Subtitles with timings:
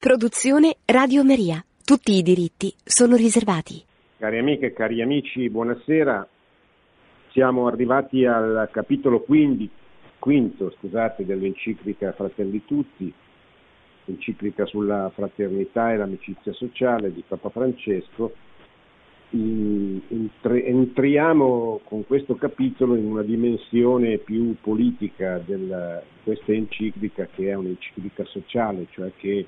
[0.00, 1.62] Produzione Radio Maria.
[1.84, 3.84] Tutti i diritti sono riservati.
[4.16, 6.26] Cari amiche e cari amici, buonasera.
[7.32, 9.68] Siamo arrivati al capitolo 15,
[10.18, 13.12] quinto scusate, dell'enciclica Fratelli Tutti,
[14.06, 18.32] enciclica sulla fraternità e l'amicizia sociale di Papa Francesco.
[20.40, 25.54] Entriamo con questo capitolo in una dimensione più politica di
[26.24, 29.46] questa enciclica che è un'enciclica sociale, cioè che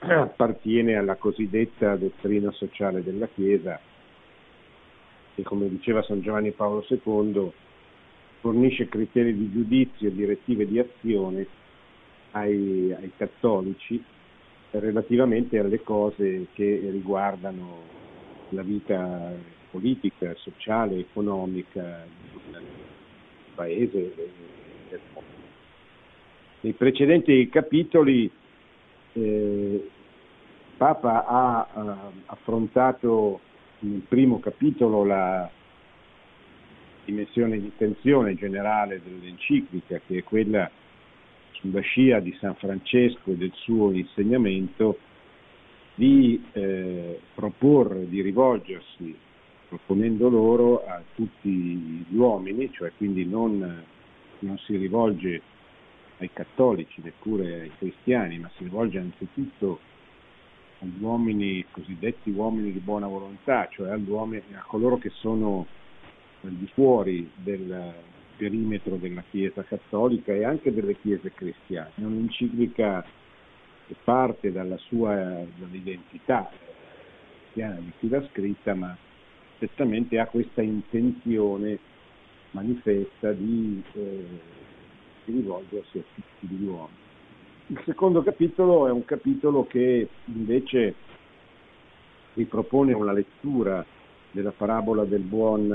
[0.00, 3.78] appartiene alla cosiddetta dottrina sociale della Chiesa
[5.34, 7.52] che, come diceva San Giovanni Paolo II,
[8.40, 11.46] fornisce criteri di giudizio e direttive di azione
[12.32, 14.02] ai, ai cattolici
[14.70, 17.98] relativamente alle cose che riguardano
[18.50, 19.32] la vita
[19.70, 22.06] politica, sociale, economica
[22.50, 22.62] del
[23.54, 24.30] paese e
[24.88, 25.28] del mondo.
[26.60, 28.30] Nei precedenti capitoli
[29.12, 29.90] eh,
[30.76, 33.40] Papa ha eh, affrontato
[33.80, 35.50] nel primo capitolo la
[37.04, 40.70] dimensione di tensione generale dell'enciclica, che è quella
[41.52, 44.98] sulla scia di San Francesco e del suo insegnamento,
[45.94, 49.14] di eh, proporre, di rivolgersi,
[49.68, 53.84] proponendo loro a tutti gli uomini, cioè quindi non,
[54.38, 55.42] non si rivolge
[56.20, 59.80] ai cattolici, neppure ai cristiani, ma si rivolge anzitutto
[60.80, 65.66] agli uomini, cosiddetti uomini di buona volontà, cioè a coloro che sono
[66.42, 67.92] al di fuori del
[68.36, 71.90] perimetro della Chiesa cattolica e anche delle chiese cristiane.
[71.94, 73.04] È un'enciclica
[73.86, 76.50] che parte dalla sua dall'identità
[77.50, 78.96] cristiana di chi l'ha scritta, ma
[79.58, 81.78] certamente ha questa intenzione
[82.52, 84.24] manifesta di eh,
[85.30, 86.98] di rivolgersi a tutti gli uomini.
[87.68, 90.94] Il secondo capitolo è un capitolo che invece
[92.34, 93.84] ripropone una lettura
[94.32, 95.68] della parabola del buon,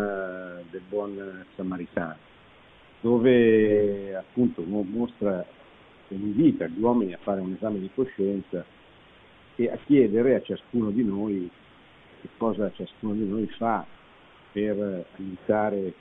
[0.69, 2.17] del buon samaritano,
[3.01, 5.45] dove appunto mostra
[6.07, 8.63] e invita gli uomini a fare un esame di coscienza
[9.55, 11.49] e a chiedere a ciascuno di noi
[12.21, 13.85] che cosa ciascuno di noi fa
[14.51, 15.93] per aiutare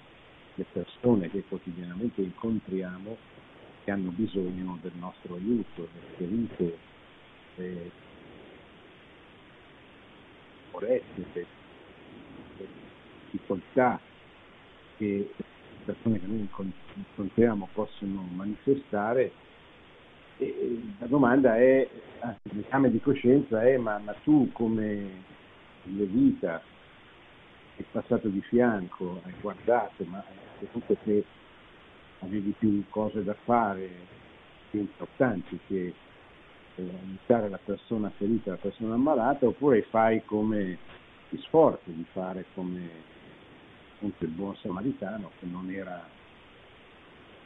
[0.54, 3.16] le persone che quotidianamente incontriamo
[3.84, 6.78] che hanno bisogno del nostro aiuto, delle ferite,
[7.54, 7.90] delle
[10.72, 11.46] molestie, delle
[13.30, 14.00] difficoltà
[14.96, 15.44] che le
[15.84, 16.48] persone che noi
[16.94, 19.32] incontriamo possono manifestare.
[20.38, 21.86] E la domanda è,
[22.54, 25.22] l'esame di coscienza è ma, ma tu come
[25.82, 26.60] le vita
[27.76, 30.24] hai passato di fianco, hai guardato, ma
[30.58, 31.24] saputo che
[32.24, 33.88] avevi più cose da fare,
[34.70, 35.94] più importanti che
[36.76, 40.78] eh, aiutare la persona ferita, la persona ammalata, oppure fai come
[41.28, 42.90] ti sforzi di fare come
[43.94, 46.06] appunto il buon samaritano che non era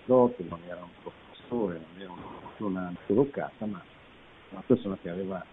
[0.05, 3.83] dote, non era un professore, non era una persona collocata, ma
[4.51, 5.45] una persona che aveva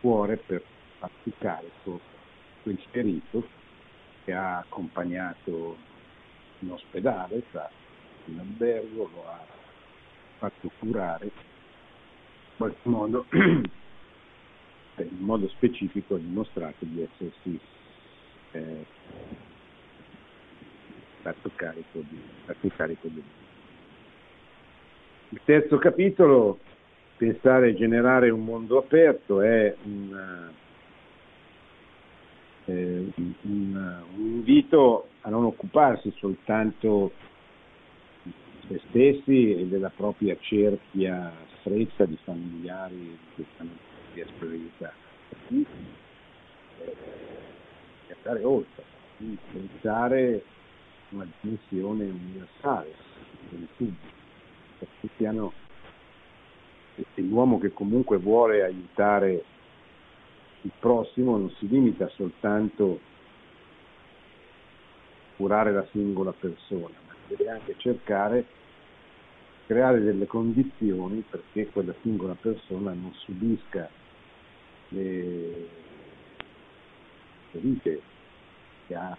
[0.00, 0.62] cuore per
[0.98, 1.32] farsi
[2.62, 3.48] quel ferito
[4.24, 5.76] che ha accompagnato
[6.60, 7.70] in ospedale, tra
[8.26, 9.44] in albergo, lo ha
[10.38, 11.30] fatto curare, in
[12.56, 13.64] qualche modo, in
[15.18, 17.60] modo specifico ha dimostrato di essersi
[18.52, 18.84] eh,
[21.22, 23.22] fatto carico di, fatto carico di
[25.30, 26.58] Il terzo capitolo,
[27.16, 30.52] pensare e generare un mondo aperto, è una,
[32.64, 37.12] eh, un, un, invito a non occuparsi soltanto
[38.70, 43.70] se stessi e della propria cerchia stretta di familiari che stanno
[44.14, 44.92] di esperienza.
[45.48, 45.64] E
[46.78, 46.96] eh,
[48.16, 48.84] andare oltre,
[49.52, 50.44] pensare
[51.08, 52.94] una dimensione universale
[53.48, 54.18] del pubblico,
[55.00, 55.52] tutti hanno
[57.14, 59.44] l'uomo che comunque vuole aiutare
[60.62, 63.00] il prossimo non si limita soltanto
[65.32, 68.44] a curare la singola persona, ma deve anche cercare
[69.70, 73.88] creare delle condizioni perché quella singola persona non subisca
[74.88, 75.68] le
[77.52, 78.02] ferite
[78.88, 79.16] che ha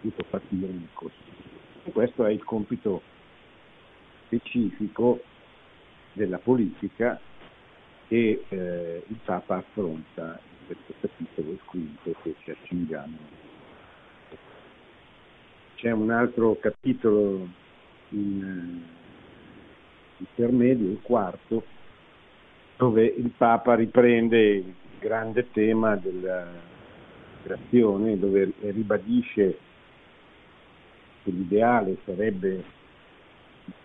[0.00, 1.92] dovuto patire nel corso.
[1.92, 3.02] Questo è il compito
[4.24, 5.20] specifico
[6.14, 7.20] della politica
[8.08, 13.18] che eh, il Papa affronta in questo capitolo, il quinto che ci accingiamo.
[15.74, 17.62] C'è un altro capitolo
[18.10, 18.82] in,
[20.18, 21.64] intermedio, il quarto,
[22.76, 26.46] dove il Papa riprende il grande tema della
[27.42, 29.58] creazione, dove ribadisce
[31.22, 32.64] che l'ideale sarebbe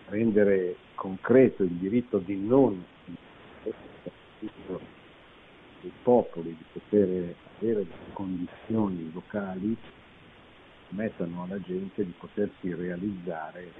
[0.08, 2.84] rendere concreto il diritto di non
[5.80, 9.88] dei popoli di poter avere condizioni locali che
[10.88, 13.72] permettano alla gente di potersi realizzare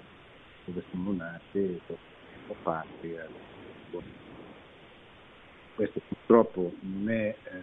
[0.70, 1.80] dove sono nate
[2.46, 3.26] la patria.
[5.74, 7.62] Questo purtroppo non è eh,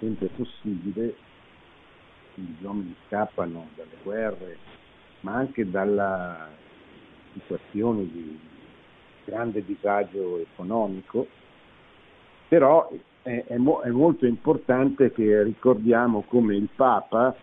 [0.00, 1.14] sempre possibile,
[2.34, 4.58] gli uomini scappano dalle guerre,
[5.20, 6.48] ma anche dalla
[7.32, 8.38] situazione di
[9.24, 11.26] grande disagio economico,
[12.48, 12.90] però
[13.22, 17.34] è, è, mo- è molto importante che ricordiamo come il Papa,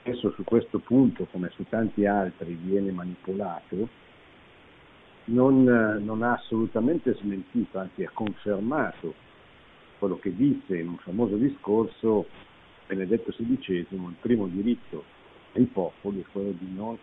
[0.00, 3.88] spesso su questo punto come su tanti altri viene manipolato,
[5.24, 9.14] non, non, ha assolutamente smentito, anzi ha confermato
[9.98, 12.26] quello che disse in un famoso discorso
[12.86, 15.04] Benedetto XVI, il primo diritto
[15.52, 16.98] dei popoli è quello di non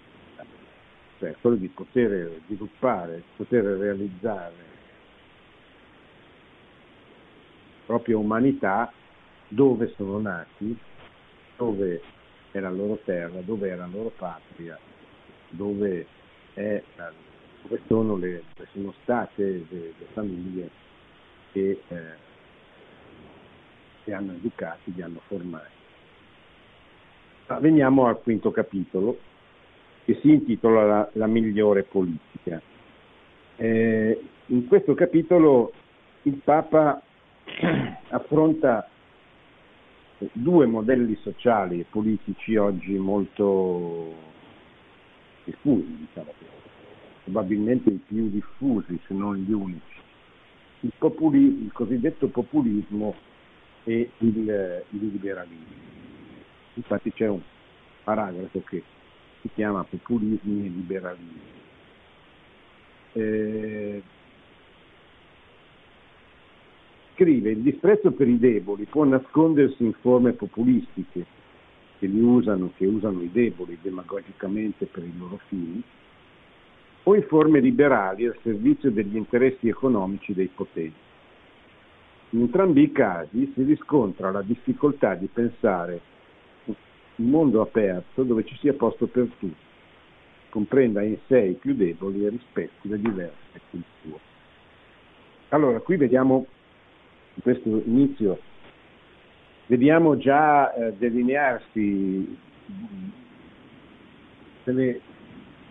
[1.19, 4.65] cioè quello di poter sviluppare, poter realizzare la
[7.85, 8.91] propria umanità
[9.47, 10.77] dove sono nati,
[11.55, 12.01] dove
[12.57, 14.77] è la loro terra, dove è la loro patria,
[15.49, 16.05] dove,
[16.53, 16.81] è,
[17.61, 18.43] dove sono, le,
[18.73, 20.69] sono state le, le famiglie
[21.51, 21.95] che eh,
[24.03, 25.75] li hanno educati, li hanno formati.
[27.47, 29.17] Ma veniamo al quinto capitolo,
[30.03, 32.61] che si intitola La, la migliore politica.
[33.57, 35.73] Eh, in questo capitolo
[36.23, 37.01] il Papa
[38.09, 38.87] affronta
[40.31, 44.13] due modelli sociali e politici oggi molto
[45.43, 46.33] diffusi, diciamo,
[47.23, 49.95] probabilmente i più diffusi, se non gli unici.
[50.81, 53.15] Il, populi, il cosiddetto populismo
[53.83, 55.85] e il, il liberalismo.
[56.73, 57.41] Infatti c'è un
[58.03, 58.83] paragrafo che
[59.41, 61.55] si chiama populismi e liberalismi.
[63.13, 64.03] Eh,
[67.17, 71.25] scrive il disprezzo per i deboli può nascondersi in forme populistiche
[71.97, 75.81] che li usano, che usano i deboli demagogicamente per i loro fini,
[77.03, 81.05] o in forme liberali al servizio degli interessi economici dei potenti.
[82.31, 85.99] In entrambi i casi si riscontra la difficoltà di pensare
[86.65, 89.55] un mondo aperto dove ci sia posto per tutti,
[90.49, 94.21] comprenda in sé i più deboli e rispetti le diverse culture.
[95.49, 96.45] Allora, qui vediamo
[97.37, 98.39] in questo inizio,
[99.67, 102.37] vediamo già eh, delinearsi
[104.63, 104.99] delle,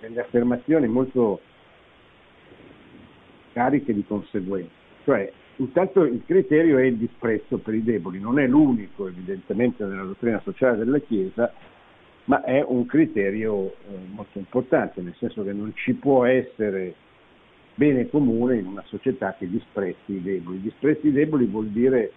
[0.00, 1.40] delle affermazioni molto
[3.52, 4.70] cariche di conseguenze,
[5.04, 10.02] cioè Intanto il criterio è il disprezzo per i deboli, non è l'unico evidentemente nella
[10.02, 11.50] dottrina sociale della Chiesa,
[12.24, 16.94] ma è un criterio eh, molto importante, nel senso che non ci può essere
[17.76, 20.60] bene comune in una società che disprezzi i deboli.
[20.60, 22.12] Disprezzi i deboli vuol dire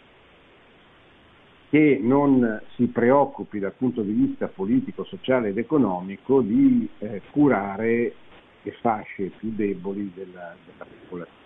[1.70, 8.14] che non si preoccupi dal punto di vista politico, sociale ed economico di eh, curare
[8.62, 11.38] le fasce più deboli della, della popolazione.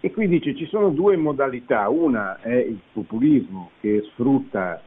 [0.00, 4.82] E qui dice ci sono due modalità, una è il populismo che sfrutta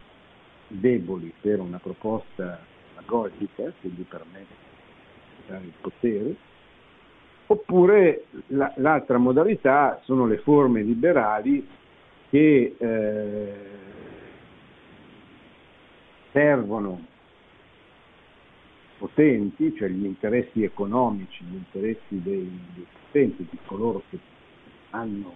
[0.68, 2.60] i deboli per una proposta
[2.96, 4.75] agogica, che gli permette
[5.46, 6.36] di dare il potere,
[7.48, 11.68] oppure la, l'altra modalità sono le forme liberali
[12.30, 13.54] che eh,
[16.32, 17.14] servono
[18.98, 24.18] potenti, cioè gli interessi economici, gli interessi dei, dei potenti, di coloro che
[24.92, 25.36] hanno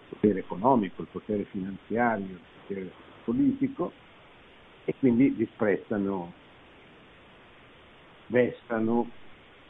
[0.00, 2.90] il potere economico, il potere finanziario, il potere
[3.24, 3.92] politico
[4.84, 6.32] e quindi disprezzano,
[8.34, 9.08] vestano,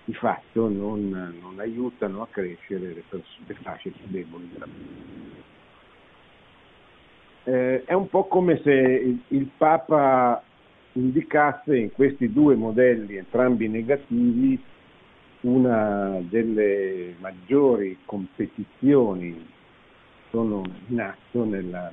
[0.05, 3.03] di fatto non, non aiutano a crescere le,
[3.47, 5.43] le fasce più deboli della popolazione.
[7.45, 10.43] Eh, è un po' come se il, il Papa
[10.93, 14.63] indicasse in questi due modelli, entrambi negativi,
[15.41, 19.47] una delle maggiori competizioni
[20.31, 21.93] sono in atto nella,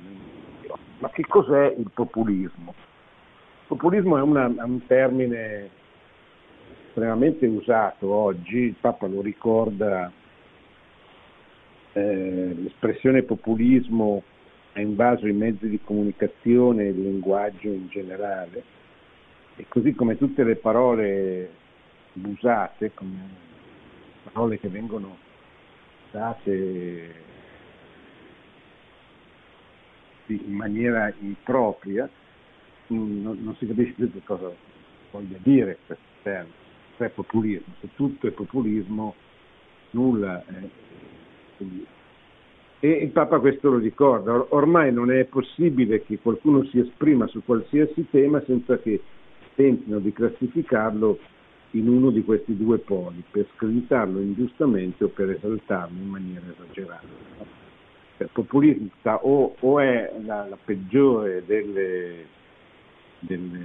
[1.00, 2.74] Ma che cos'è il populismo?
[2.74, 5.68] Il populismo è, una, è un termine
[6.92, 10.12] estremamente usato oggi, il Papa lo ricorda,
[11.94, 14.22] eh, l'espressione populismo
[14.72, 18.62] è invaso i mezzi di comunicazione e il linguaggio in generale
[19.56, 21.50] e così come tutte le parole
[22.14, 23.18] abusate, come
[24.30, 25.16] parole che vengono
[26.10, 27.14] date
[30.26, 32.08] in maniera impropria,
[32.88, 34.50] non, non si capisce più che cosa
[35.10, 36.62] voglia dire questo termine,
[36.96, 39.14] se è populismo, se tutto è populismo,
[39.90, 40.54] nulla è
[41.56, 42.00] populismo.
[42.84, 47.28] E il Papa questo lo ricorda, Or- ormai non è possibile che qualcuno si esprima
[47.28, 49.00] su qualsiasi tema senza che
[49.54, 51.18] tentino di classificarlo
[51.72, 57.06] in uno di questi due poli, per screditarlo ingiustamente o per esaltarlo in maniera esagerata.
[58.18, 62.26] Il populismo o, o è la, la peggiore delle,
[63.20, 63.58] delle,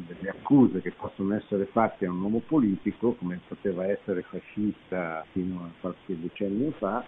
[0.00, 5.60] delle, accuse che possono essere fatte a un uomo politico, come poteva essere fascista fino
[5.60, 7.04] a qualche decennio fa,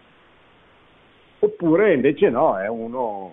[1.38, 3.32] oppure invece no, è uno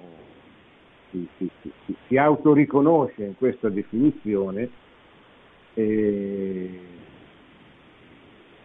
[1.11, 4.69] si, si, si, si autoriconosce in questa definizione,
[5.73, 6.79] e...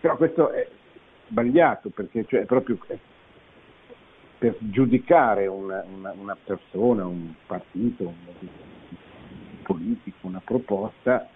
[0.01, 0.69] però questo è
[1.29, 2.79] sbagliato perché cioè, è proprio
[4.39, 8.15] per giudicare una, una, una persona, un partito, un,
[9.67, 11.29] politico, una proposta,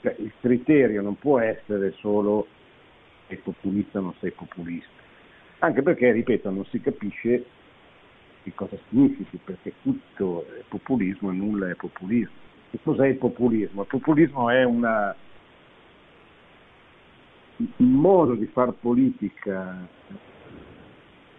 [0.00, 2.46] cioè, il criterio non può essere solo
[3.26, 5.02] sei populista o non sei populista
[5.64, 7.44] anche perché, ripeto, non si capisce
[8.42, 12.42] che cosa significhi, perché tutto è populismo e nulla è populismo.
[12.70, 13.82] Che cos'è il populismo?
[13.82, 15.14] Il populismo è una,
[17.56, 19.86] un modo di far politica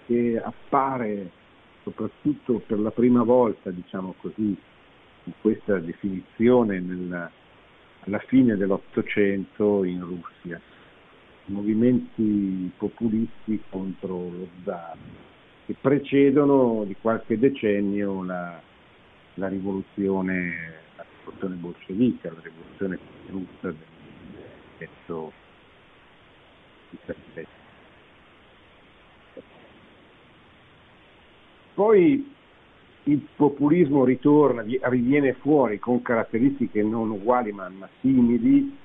[0.08, 1.30] che appare
[1.84, 4.58] soprattutto per la prima volta, diciamo così,
[5.42, 7.30] questa definizione nella,
[8.02, 10.62] alla fine dell'Ottocento in Russia
[11.48, 14.98] movimenti populisti contro lo zar
[15.66, 18.60] che precedono di qualche decennio la,
[19.36, 23.86] la, rivoluzione, la rivoluzione bolscevica, la rivoluzione russa del
[24.78, 27.48] 1917.
[31.74, 32.35] Poi
[33.08, 38.76] il populismo ritorna, riviene fuori con caratteristiche non uguali ma, ma simili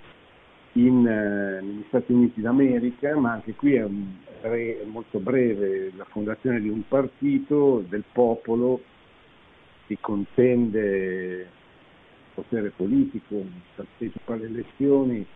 [0.75, 4.13] in, eh, negli Stati Uniti d'America, ma anche qui è, un,
[4.43, 8.83] è molto breve la fondazione di un partito del popolo,
[9.87, 11.47] si contende il
[12.35, 13.43] potere politico,
[13.75, 15.27] partecipa alle elezioni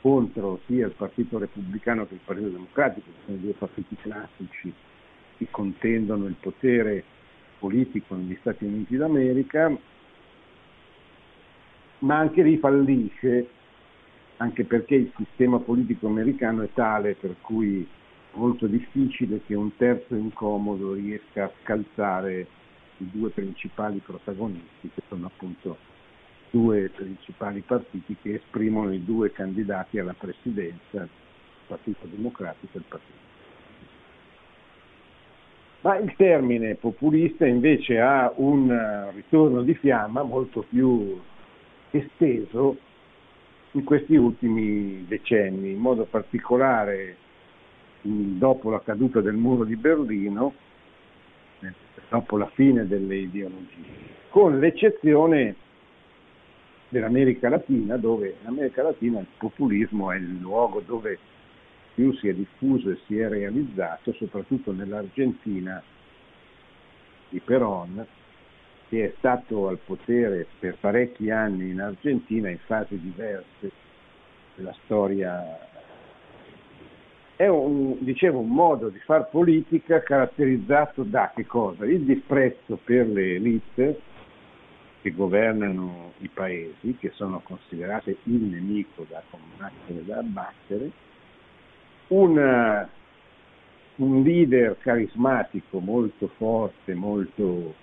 [0.00, 4.72] contro sia il Partito Repubblicano che il Partito Democratico, che sono due partiti classici
[5.38, 7.04] che contendono il potere
[7.64, 9.74] politico negli Stati Uniti d'America,
[12.00, 13.48] ma anche lì fallisce
[14.36, 19.74] anche perché il sistema politico americano è tale per cui è molto difficile che un
[19.76, 22.46] terzo incomodo riesca a scalzare
[22.98, 25.78] i due principali protagonisti, che sono appunto
[26.50, 31.08] due principali partiti che esprimono i due candidati alla presidenza, il
[31.66, 33.33] Partito Democratico e il Partito
[35.84, 41.20] ma il termine populista invece ha un ritorno di fiamma molto più
[41.90, 42.78] esteso
[43.72, 47.16] in questi ultimi decenni, in modo particolare
[48.00, 50.54] dopo la caduta del muro di Berlino,
[51.60, 51.72] eh,
[52.08, 53.82] dopo la fine delle ideologie,
[54.30, 55.54] con l'eccezione
[56.88, 61.18] dell'America Latina, dove in America Latina il populismo è il luogo dove
[61.94, 65.82] più si è diffuso e si è realizzato, soprattutto nell'Argentina
[67.28, 68.04] di Perón,
[68.88, 73.70] che è stato al potere per parecchi anni in Argentina in fasi diverse
[74.56, 75.72] della storia.
[77.36, 81.84] È un, dicevo, un modo di far politica caratterizzato da che cosa?
[81.84, 84.00] Il disprezzo per le elite
[85.00, 90.90] che governano i paesi, che sono considerate il nemico da combattere, da abbattere,
[92.08, 92.88] una,
[93.96, 97.74] un leader carismatico molto forte, molto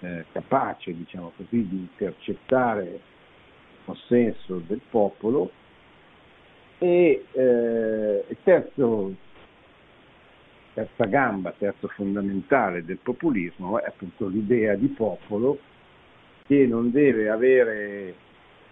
[0.00, 3.00] eh, capace, diciamo così, di intercettare il
[3.84, 5.50] consenso del popolo.
[6.78, 9.14] E eh, terzo,
[10.72, 15.58] terza gamba, terzo fondamentale del populismo è appunto l'idea di popolo
[16.46, 18.14] che non deve avere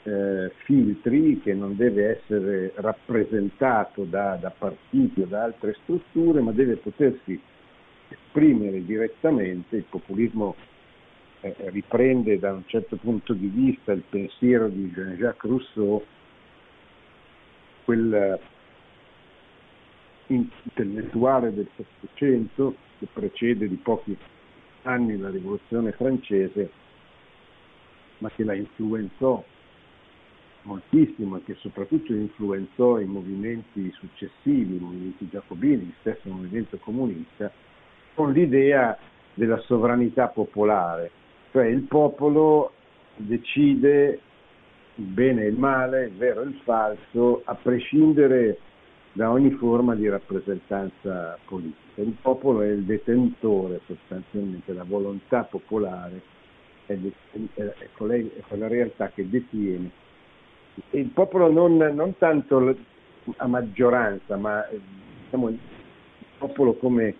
[0.08, 6.52] eh, filtri, che non deve essere rappresentato da, da partiti o da altre strutture, ma
[6.52, 7.38] deve potersi
[8.08, 10.56] esprimere direttamente, il populismo
[11.40, 16.02] eh, riprende da un certo punto di vista il pensiero di Jean-Jacques Rousseau,
[17.84, 18.40] quel eh,
[20.26, 24.16] intellettuale del Settecento che precede di pochi
[24.82, 26.70] anni la rivoluzione francese,
[28.18, 29.44] ma che la influenzò
[30.62, 37.50] moltissimo e che soprattutto influenzò i movimenti successivi, i movimenti giacobini, il stesso movimento comunista,
[38.14, 38.96] con l'idea
[39.34, 41.10] della sovranità popolare,
[41.52, 42.72] cioè il popolo
[43.16, 44.20] decide
[44.96, 48.58] il bene e il male, il vero e il falso, a prescindere
[49.12, 52.02] da ogni forma di rappresentanza politica.
[52.02, 56.20] Il popolo è il detentore sostanzialmente, la volontà popolare
[56.86, 56.96] è,
[57.96, 59.90] quella realtà che detiene.
[60.90, 62.76] Il popolo non, non tanto
[63.36, 64.64] a maggioranza, ma
[65.24, 65.58] diciamo, il
[66.38, 67.14] popolo come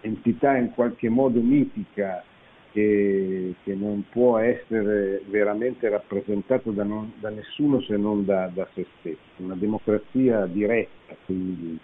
[0.00, 2.24] entità in qualche modo mitica
[2.72, 8.66] che, che non può essere veramente rappresentato da, non, da nessuno se non da, da,
[8.74, 9.18] se stesso.
[9.36, 11.78] Una democrazia diretta, quindi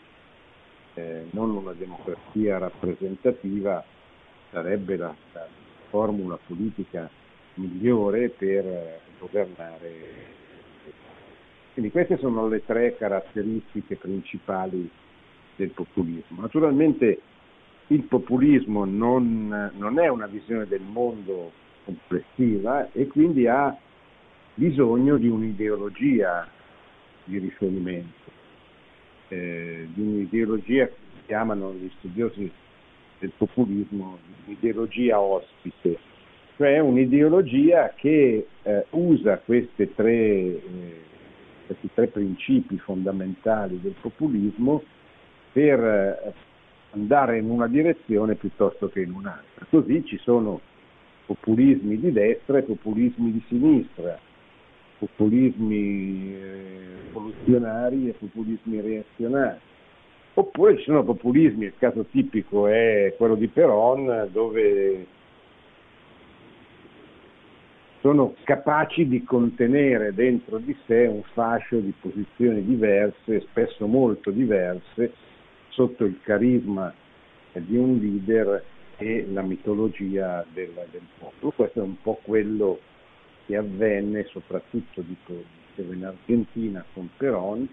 [0.95, 3.85] eh, non una democrazia rappresentativa,
[4.51, 5.47] sarebbe la, la
[5.91, 7.11] formula politica
[7.55, 10.35] migliore per governare.
[11.77, 14.89] Quindi queste sono le tre caratteristiche principali
[15.57, 16.41] del populismo.
[16.41, 17.21] Naturalmente
[17.89, 21.53] il populismo non, non è una visione del mondo
[21.85, 23.77] complessiva e quindi ha
[24.55, 26.49] bisogno di un'ideologia
[27.25, 28.31] di riferimento,
[29.29, 30.95] eh, di un'ideologia che
[31.27, 32.51] chiamano gli studiosi
[33.19, 34.17] del populismo
[34.47, 35.99] un'ideologia ospite,
[36.57, 39.43] cioè un'ideologia che eh, usa
[39.95, 41.05] tre, eh,
[41.67, 44.83] questi tre principi fondamentali del populismo
[45.53, 46.33] per eh,
[46.93, 49.67] andare in una direzione piuttosto che in un'altra.
[49.69, 50.61] Così ci sono
[51.27, 54.19] populismi di destra e populismi di sinistra,
[54.99, 56.69] populismi eh,
[57.07, 59.59] rivoluzionari e populismi reazionari.
[60.35, 65.07] Oppure ci sono populismi, il caso tipico è quello di Peron, dove
[68.07, 75.13] sono capaci di contenere dentro di sé un fascio di posizioni diverse, spesso molto diverse,
[75.71, 76.95] sotto il carisma
[77.53, 78.63] di un leader
[78.97, 81.51] e la mitologia del, del popolo.
[81.51, 82.79] Questo è un po' quello
[83.45, 85.43] che avvenne soprattutto dico,
[85.75, 87.69] in Argentina con Perón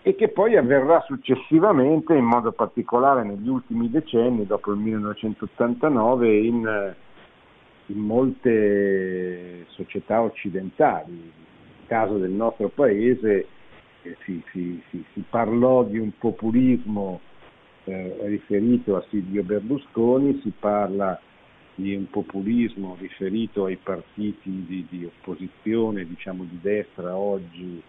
[0.00, 6.94] e che poi avverrà successivamente, in modo particolare negli ultimi decenni, dopo il 1989, in,
[7.86, 11.12] in molte società occidentali.
[11.12, 13.46] Nel caso del nostro paese
[14.24, 17.20] si, si, si, si parlò di un populismo
[17.84, 21.18] eh, riferito a Silvio Berlusconi, si parla
[21.76, 27.82] di un populismo riferito ai partiti di, di opposizione, diciamo di destra oggi,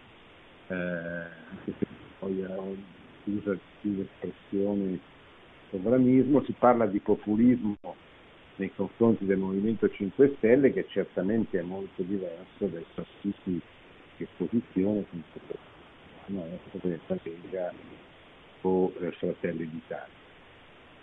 [0.68, 1.86] eh, anche se
[2.20, 2.44] poi
[3.26, 5.00] usa l'espressione
[5.70, 7.78] sovranismo, si parla di populismo
[8.58, 13.62] nei confronti del Movimento 5 Stelle che certamente è molto diverso dai partiti
[14.18, 15.06] di opposizione,
[16.28, 17.74] no, la Lega
[18.62, 20.24] o eh, Fratelli d'Italia.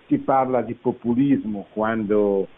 [0.07, 2.49] Si parla di populismo quando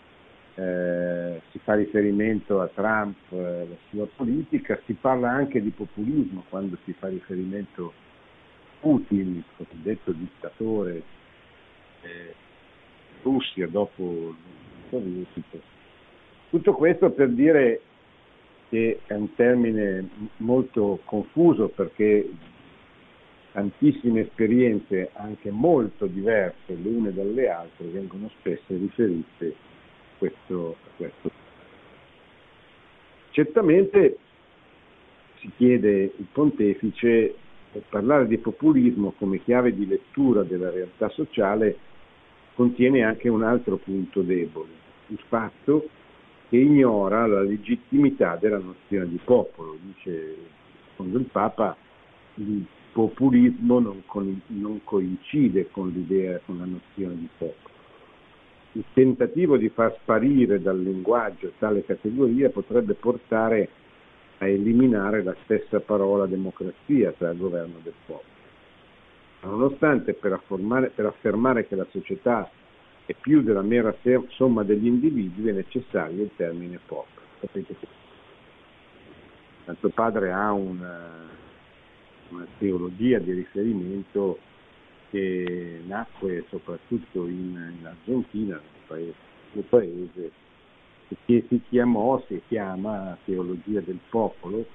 [0.55, 5.71] eh, si fa riferimento a Trump e eh, la sua politica, si parla anche di
[5.71, 8.03] populismo quando si fa riferimento a
[8.81, 11.03] Putin, il cosiddetto dittatore
[12.03, 12.35] eh,
[13.23, 14.35] Russia dopo
[14.95, 15.59] sovietico.
[16.51, 17.81] Tutto questo per dire
[18.69, 22.29] che è un termine molto confuso perché
[23.53, 30.89] tantissime esperienze anche molto diverse le une dalle altre vengono spesso riferite a questo, a
[30.97, 31.31] questo.
[33.31, 34.19] Certamente
[35.39, 37.35] si chiede il pontefice
[37.89, 41.77] parlare di populismo come chiave di lettura della realtà sociale
[42.55, 44.69] contiene anche un altro punto debole,
[45.09, 45.89] il fatto
[46.49, 49.77] che ignora la legittimità della nozione di popolo.
[49.81, 50.37] Dice,
[50.91, 51.77] secondo il Papa,
[52.35, 57.73] il populismo non, con, non coincide con l'idea, con la nozione di popolo.
[58.73, 63.69] Il tentativo di far sparire dal linguaggio tale categoria potrebbe portare
[64.39, 68.33] a eliminare la stessa parola democrazia, cioè il governo del popolo.
[69.43, 70.41] Nonostante per,
[70.95, 72.51] per affermare che la società
[73.07, 73.95] è più della mera
[74.29, 77.27] somma degli individui è necessario il termine popolo.
[77.41, 77.87] Sapete che
[79.65, 81.27] Santo Padre ha una,
[82.31, 84.39] una teologia di riferimento
[85.11, 89.15] che nacque soprattutto in, in Argentina, nel paese,
[89.53, 90.31] nel paese,
[91.27, 94.67] che si chiamò, si chiama teologia del popolo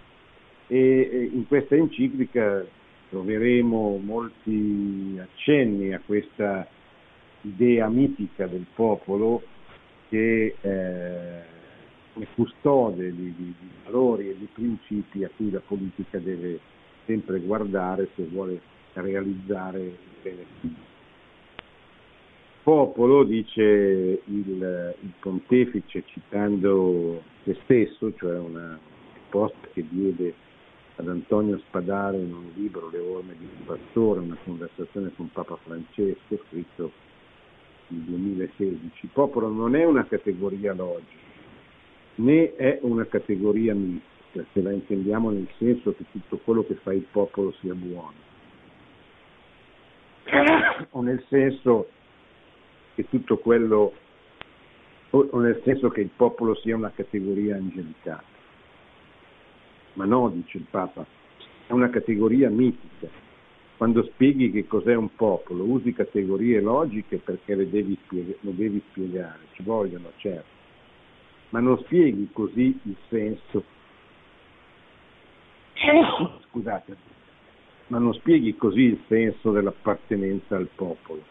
[0.68, 2.64] e in questa enciclica
[3.10, 6.68] troveremo molti accenni a questa
[7.42, 9.42] idea mitica del popolo
[10.10, 11.42] che eh,
[12.14, 16.60] come custode di, di, di, valori e di principi a cui la politica deve
[17.06, 18.60] sempre guardare se vuole
[18.94, 20.88] realizzare il bene comune.
[22.64, 28.78] Popolo, dice il, il, pontefice citando se stesso, cioè una
[29.14, 30.34] risposta che diede
[30.98, 35.58] ad Antonio Spadare in un libro Le orme di un pastore, una conversazione con Papa
[35.64, 36.92] Francesco, scritto
[37.90, 39.08] nel 2016.
[39.14, 41.28] Popolo non è una categoria logica,
[42.16, 46.94] né è una categoria mistica, se la intendiamo nel senso che tutto quello che fa
[46.94, 48.14] il popolo sia buono,
[50.92, 51.90] o nel senso
[52.96, 53.94] che tutto quello,
[55.12, 58.38] o nel senso che il popolo sia una categoria angelicata.
[59.94, 61.06] Ma no, dice il Papa,
[61.68, 63.28] è una categoria mitica.
[63.80, 68.84] Quando spieghi che cos'è un popolo, usi categorie logiche perché le devi, spiega- le devi
[68.92, 70.58] spiegare, ci vogliono, certo
[71.50, 73.64] ma non spieghi così il senso.
[76.50, 76.98] Scusate,
[77.88, 81.24] ma non spieghi così il senso dell'appartenenza al popolo.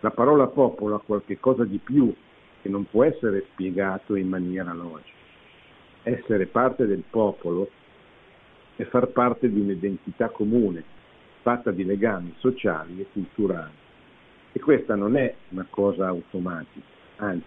[0.00, 2.14] La parola popolo ha qualche cosa di più
[2.62, 5.12] che non può essere spiegato in maniera logica.
[6.04, 7.68] Essere parte del popolo
[8.76, 10.84] è far parte di un'identità comune,
[11.44, 13.82] fatta di legami sociali e culturali.
[14.52, 17.44] E questa non è una cosa automatica, anzi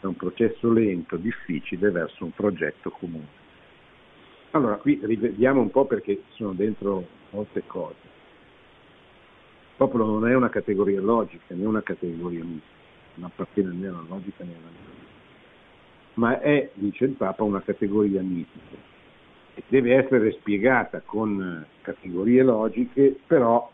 [0.00, 3.44] è un processo lento, difficile verso un progetto comune.
[4.50, 7.94] Allora, qui rivediamo un po' perché sono dentro molte cose.
[8.02, 12.74] Il popolo non è una categoria logica, né una categoria mistica,
[13.14, 15.14] non appartiene né alla logica né alla mistica,
[16.14, 18.94] ma è, dice il Papa, una categoria mitica
[19.68, 23.70] deve essere spiegata con categorie logiche, però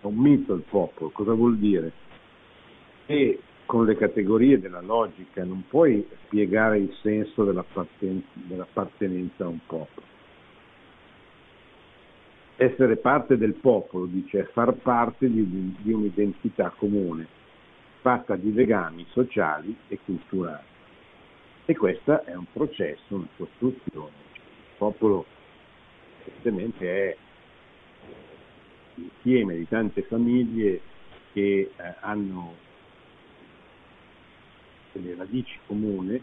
[0.00, 1.10] è un mito il popolo.
[1.10, 1.92] Cosa vuol dire?
[3.06, 9.58] Che con le categorie della logica non puoi spiegare il senso dell'appartenenza, dell'appartenenza a un
[9.66, 10.06] popolo.
[12.56, 17.26] Essere parte del popolo, dice, è far parte di, di un'identità comune,
[18.00, 20.66] fatta di legami sociali e culturali.
[21.64, 24.29] E questo è un processo, una costruzione.
[24.80, 25.26] Popolo
[26.24, 27.16] evidentemente è
[28.94, 30.80] l'insieme di tante famiglie
[31.34, 32.54] che eh, hanno
[34.92, 36.22] delle radici comuni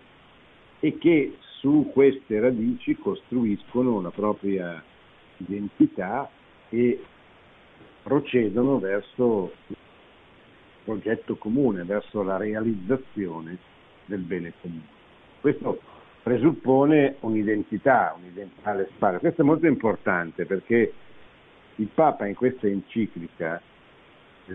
[0.79, 4.83] e che su queste radici costruiscono la propria
[5.37, 6.27] identità
[6.69, 6.99] e
[8.01, 9.75] procedono verso il
[10.83, 13.55] progetto comune, verso la realizzazione
[14.05, 14.95] del bene comune.
[15.41, 15.79] Questo
[16.27, 19.19] presuppone un'identità, un'identità alle spalle.
[19.19, 20.91] Questo è molto importante perché
[21.75, 23.61] il Papa in questa enciclica
[24.47, 24.53] eh,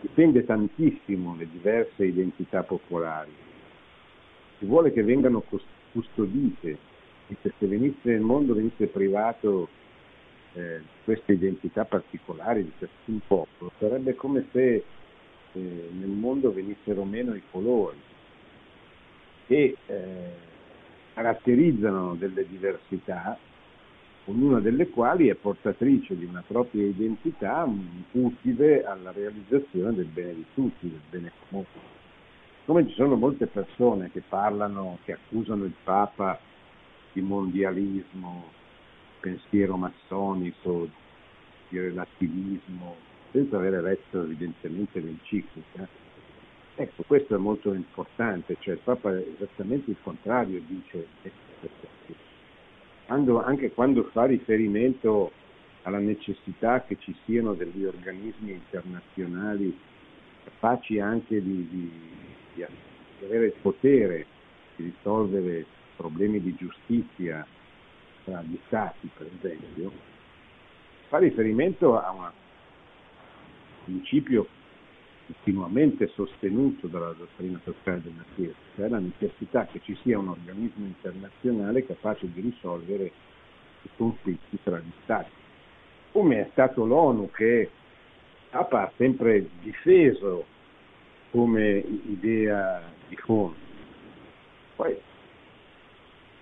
[0.00, 3.30] dipende tantissimo le diverse identità popolari.
[4.58, 5.44] Si vuole che vengano
[5.92, 6.78] custodite,
[7.40, 9.68] se venisse il mondo venisse privato
[10.54, 14.82] eh, queste identità particolari di ciascun popolo, sarebbe come se eh,
[15.52, 17.98] nel mondo venissero meno i colori
[19.46, 20.48] che eh,
[21.20, 23.36] caratterizzano delle diversità
[24.24, 27.68] ognuna delle quali è portatrice di una propria identità
[28.12, 31.98] utile alla realizzazione del bene di tutti, del bene comune.
[32.64, 36.38] Come ci sono molte persone che parlano, che accusano il Papa
[37.12, 38.44] di mondialismo,
[39.20, 40.88] pensiero massonico,
[41.68, 42.96] di relativismo,
[43.30, 45.86] senza avere letto evidentemente l'enciclica,
[46.82, 51.06] ecco, questo è molto importante, cioè il Papa è esattamente il contrario, dice
[53.06, 55.32] quando, anche quando fa riferimento
[55.82, 59.78] alla necessità che ci siano degli organismi internazionali
[60.44, 61.92] capaci anche di, di,
[62.54, 64.26] di avere il potere
[64.76, 65.66] di risolvere
[65.96, 67.46] problemi di giustizia
[68.24, 69.92] tra gli stati, per esempio,
[71.08, 72.30] fa riferimento a un
[73.84, 74.46] principio
[75.30, 80.84] continuamente sostenuto dalla dottrina sociale della Chiesa, cioè la necessità che ci sia un organismo
[80.84, 83.12] internazionale capace di risolvere
[83.82, 85.30] i conflitti tra gli Stati.
[86.12, 87.70] Come è stato l'ONU che
[88.50, 90.44] ha sempre difeso
[91.30, 93.54] come idea di fondo.
[94.74, 94.96] Poi,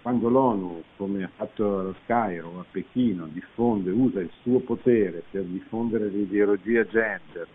[0.01, 5.43] quando l'ONU, come ha fatto al Cairo a Pechino, diffonde, usa il suo potere per
[5.43, 7.47] diffondere l'ideologia gender,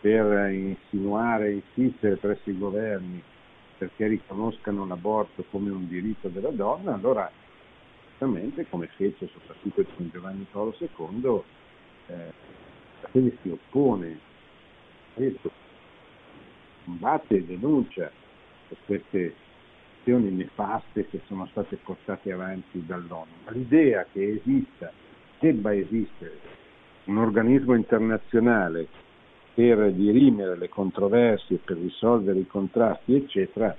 [0.00, 3.22] per insinuare e insistere presso i governi
[3.76, 7.30] perché riconoscano l'aborto come un diritto della donna, allora
[8.10, 11.42] certamente, come fece soprattutto con Giovanni Paolo II,
[12.08, 12.32] eh,
[13.42, 14.18] si oppone,
[16.84, 18.10] combatte e denuncia
[18.84, 19.34] queste
[20.00, 24.92] azioni nefaste che sono state portate avanti dall'ONU, ma l'idea che esista,
[25.38, 26.38] debba esistere
[27.04, 28.88] un organismo internazionale
[29.54, 33.74] per dirimere le controversie, per risolvere i contrasti, eccetera,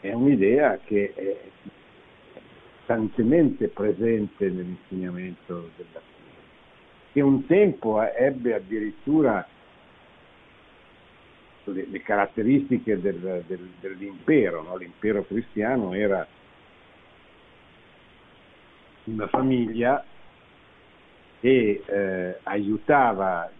[0.00, 1.36] è un'idea che è
[2.88, 6.46] costantemente presente nell'insegnamento della Chiesa,
[7.12, 9.46] che un tempo ebbe addirittura
[11.64, 14.76] le, le caratteristiche del, del, dell'impero, no?
[14.76, 16.26] l'impero cristiano era
[19.04, 20.04] una famiglia
[21.40, 23.50] che eh, aiutava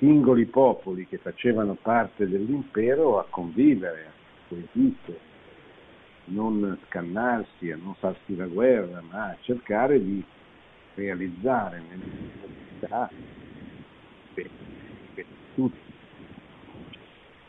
[0.00, 5.18] singoli popoli che facevano parte dell'impero a convivere, a coesistere,
[6.24, 10.24] non scannarsi, a non farsi la guerra, ma a cercare di
[10.94, 12.04] realizzare nelle
[12.40, 13.10] necessità
[14.34, 14.48] per
[15.54, 15.78] tutti.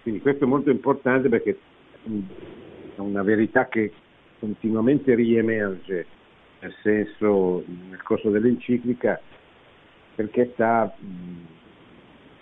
[0.04, 1.58] Quindi questo è molto importante perché
[2.04, 3.94] è una verità che
[4.40, 6.06] continuamente riemerge
[6.60, 9.20] nel senso, nel corso dell'enciclica,
[10.16, 10.94] perché sta,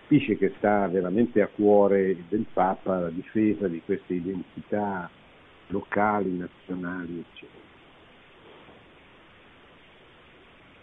[0.09, 5.07] capisce che sta veramente a cuore del Papa la difesa di queste identità
[5.67, 7.67] locali, nazionali, eccetera.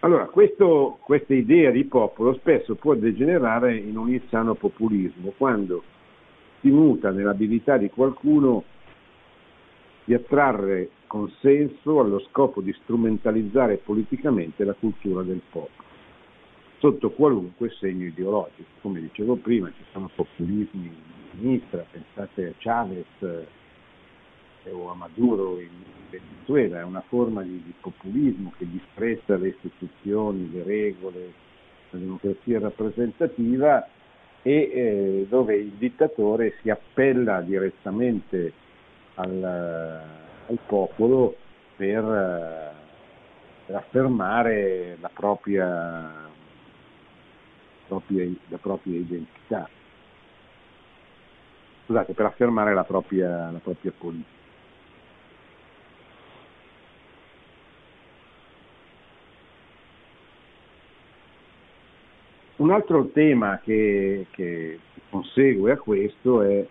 [0.01, 5.83] Allora, questo, questa idea di popolo spesso può degenerare in un insano populismo, quando
[6.61, 8.63] si muta nell'abilità di qualcuno
[10.05, 15.86] di attrarre consenso allo scopo di strumentalizzare politicamente la cultura del popolo,
[16.87, 18.63] sotto qualunque segno ideologico.
[18.81, 20.95] Come dicevo prima, ci sono populismi in
[21.33, 25.69] sinistra, pensate a Chavez eh, o a Maduro in
[26.11, 31.33] Venezuela, è una forma di, di populismo che disprezza le istituzioni, le regole,
[31.91, 33.89] la democrazia rappresentativa
[34.43, 38.53] e eh, dove il dittatore si appella direttamente
[39.15, 41.35] al, al popolo
[41.75, 42.05] per,
[43.67, 46.26] per, affermare la propria,
[47.87, 49.69] propria, la propria identità.
[51.85, 54.35] Scusate, per affermare la propria, la propria politica.
[62.57, 66.67] Un altro tema che, che consegue a questo è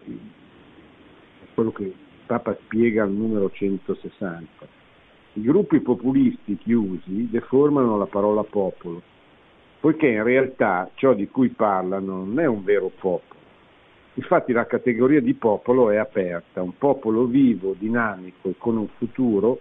[1.53, 1.93] quello che
[2.25, 4.67] Papa spiega al numero 160.
[5.33, 9.01] I gruppi populisti chiusi deformano la parola popolo,
[9.85, 13.39] poiché in realtà ciò di cui parlano non è un vero popolo.
[14.15, 19.59] Infatti la categoria di popolo è aperta, un popolo vivo, dinamico e con un futuro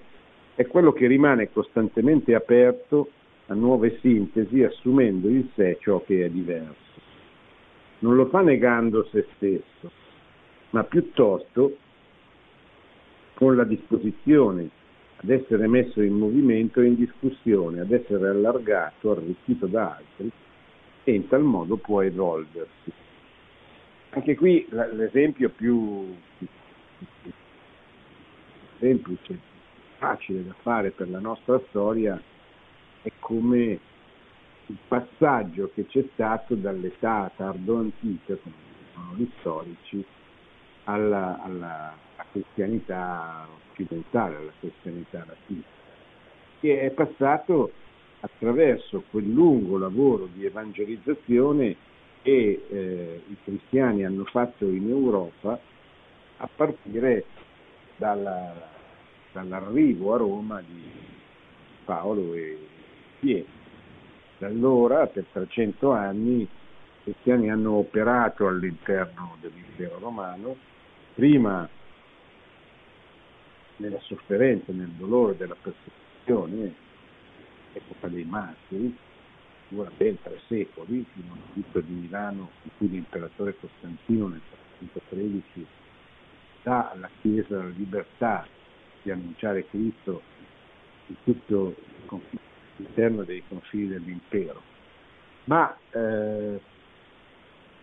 [0.54, 3.10] è quello che rimane costantemente aperto
[3.48, 7.02] a nuove sintesi assumendo in sé ciò che è diverso.
[7.98, 9.90] Non lo fa negando se stesso,
[10.70, 11.76] ma piuttosto
[13.34, 14.70] con la disposizione
[15.24, 20.30] ad essere messo in movimento e in discussione, ad essere allargato, arricchito da altri
[21.02, 22.92] e in tal modo può evolversi.
[24.10, 26.14] Anche qui l'esempio più
[28.78, 29.38] semplice,
[29.96, 32.20] facile da fare per la nostra storia
[33.00, 33.80] è come
[34.66, 40.04] il passaggio che c'è stato dall'età tardo-antica, come dicono gli storici,
[40.84, 45.62] alla, alla, alla cristianità occidentale, alla cristianità latina,
[46.60, 47.72] che è passato
[48.20, 51.76] attraverso quel lungo lavoro di evangelizzazione
[52.22, 55.58] che eh, i cristiani hanno fatto in Europa
[56.38, 57.26] a partire
[57.96, 58.54] dalla,
[59.32, 60.90] dall'arrivo a Roma di
[61.84, 62.58] Paolo e
[63.20, 63.46] piedi.
[64.38, 66.48] Da allora, per 300 anni, i
[67.02, 70.56] cristiani hanno operato all'interno dell'impero romano,
[71.14, 71.68] prima
[73.76, 76.74] nella sofferenza, nel dolore della persecuzione,
[77.72, 78.96] epoca dei martiri,
[79.68, 84.40] dura ben tre secoli, fino al rito di Milano, in cui l'imperatore Costantino nel
[84.78, 85.66] 313
[86.62, 88.46] dà alla Chiesa la libertà
[89.02, 90.22] di annunciare Cristo
[91.06, 91.74] in tutto
[92.76, 94.62] all'interno dei confini dell'impero.
[95.44, 96.60] Ma eh,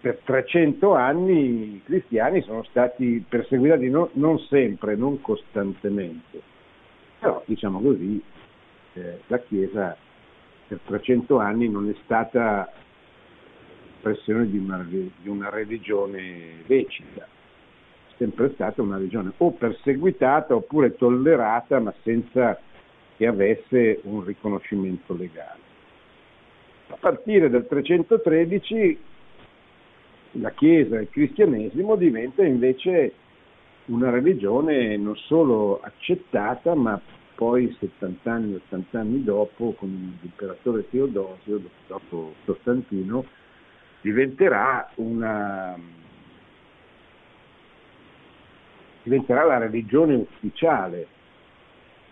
[0.01, 6.41] per 300 anni i cristiani sono stati perseguitati no, non sempre, non costantemente,
[7.19, 8.21] però diciamo così
[8.93, 9.95] eh, la Chiesa
[10.67, 12.71] per 300 anni non è stata
[13.93, 20.95] espressione di una, di una religione lecita, è sempre stata una religione o perseguitata oppure
[20.95, 22.59] tollerata ma senza
[23.17, 25.59] che avesse un riconoscimento legale.
[26.87, 29.09] A partire dal 313
[30.33, 33.13] la Chiesa il cristianesimo diventa invece
[33.85, 36.99] una religione non solo accettata, ma
[37.35, 43.25] poi 70 anni, 80 anni dopo, con l'imperatore Teodosio, dopo Costantino,
[44.01, 45.77] diventerà una
[49.03, 51.07] diventerà la religione ufficiale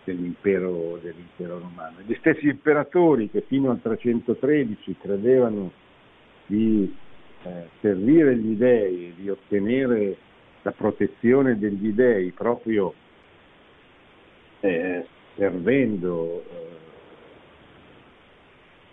[0.04, 1.98] dell'impero, dell'impero romano.
[2.04, 5.70] Gli stessi imperatori che fino al 313 credevano
[6.46, 6.92] di
[7.42, 10.16] eh, servire gli dei e di ottenere
[10.62, 12.92] la protezione degli dei proprio
[14.60, 16.44] eh, servendo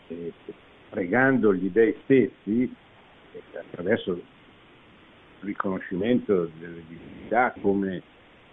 [0.08, 0.32] eh,
[0.90, 2.74] pregando gli dei stessi
[3.54, 4.24] attraverso il
[5.42, 8.02] riconoscimento delle divinità come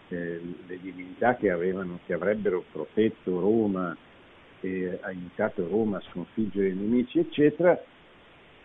[0.08, 3.96] eh, le divinità che, avevano, che avrebbero protetto Roma
[4.60, 7.80] e aiutato Roma a sconfiggere i nemici, eccetera,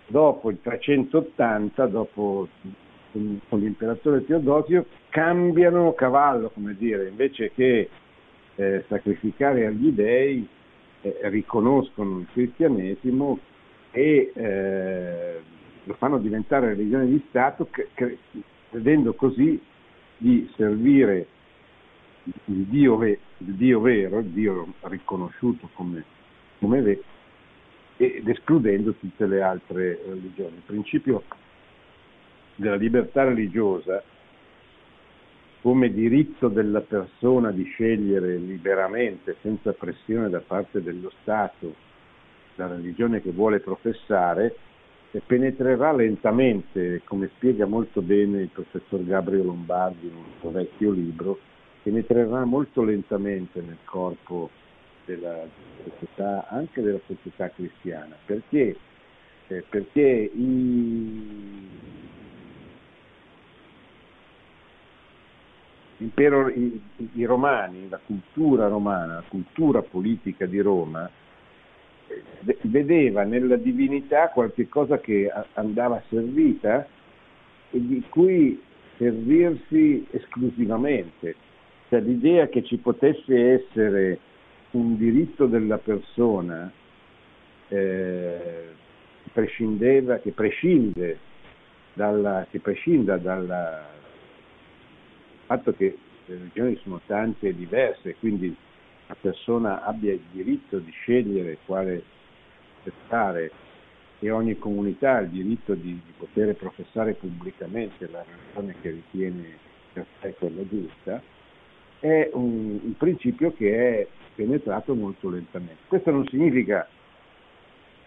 [0.10, 2.48] dopo il 380, dopo
[3.12, 7.90] con l'imperatore Teodosio, cambiano cavallo, come dire, invece che
[8.56, 10.48] eh, sacrificare agli dei,
[11.02, 13.40] eh, riconoscono il cristianesimo
[13.92, 15.40] e eh,
[15.84, 17.70] lo fanno diventare religione di Stato,
[18.70, 19.60] credendo così
[20.18, 21.26] di servire
[22.46, 26.04] il Dio, il Dio vero, il Dio riconosciuto come,
[26.60, 27.02] come vero,
[28.02, 30.56] ed escludendo tutte le altre religioni.
[30.56, 31.24] Il principio
[32.56, 34.02] della libertà religiosa
[35.62, 41.76] come diritto della persona di scegliere liberamente, senza pressione da parte dello Stato,
[42.56, 44.56] la religione che vuole professare,
[45.26, 51.38] penetrerà lentamente, come spiega molto bene il professor Gabriele Lombardi in un suo vecchio libro,
[51.84, 54.50] penetrerà molto lentamente nel corpo
[55.10, 55.48] della
[55.84, 58.76] società, anche della società cristiana, perché,
[59.48, 61.68] eh, perché i,
[65.98, 66.82] impero, i,
[67.14, 71.10] i romani, la cultura romana, la cultura politica di Roma,
[72.62, 76.88] vedeva nella divinità qualcosa che andava servita
[77.72, 78.60] e di cui
[78.98, 81.36] servirsi esclusivamente.
[81.88, 84.20] Cioè l'idea che ci potesse essere
[84.72, 86.72] un diritto della persona
[87.70, 88.68] eh,
[89.32, 91.18] prescindeva, che prescinde
[91.94, 93.86] dalla, che prescinda dal
[95.46, 98.56] fatto che le religioni sono tante e diverse, quindi
[99.08, 102.04] la persona abbia il diritto di scegliere quale
[102.78, 103.52] accettare
[104.20, 109.58] e ogni comunità ha il diritto di, di poter professare pubblicamente la religione che ritiene
[109.94, 111.22] per sé quella giusta,
[112.00, 115.84] è un, un principio che è penetrato molto lentamente.
[115.88, 116.88] Questo non significa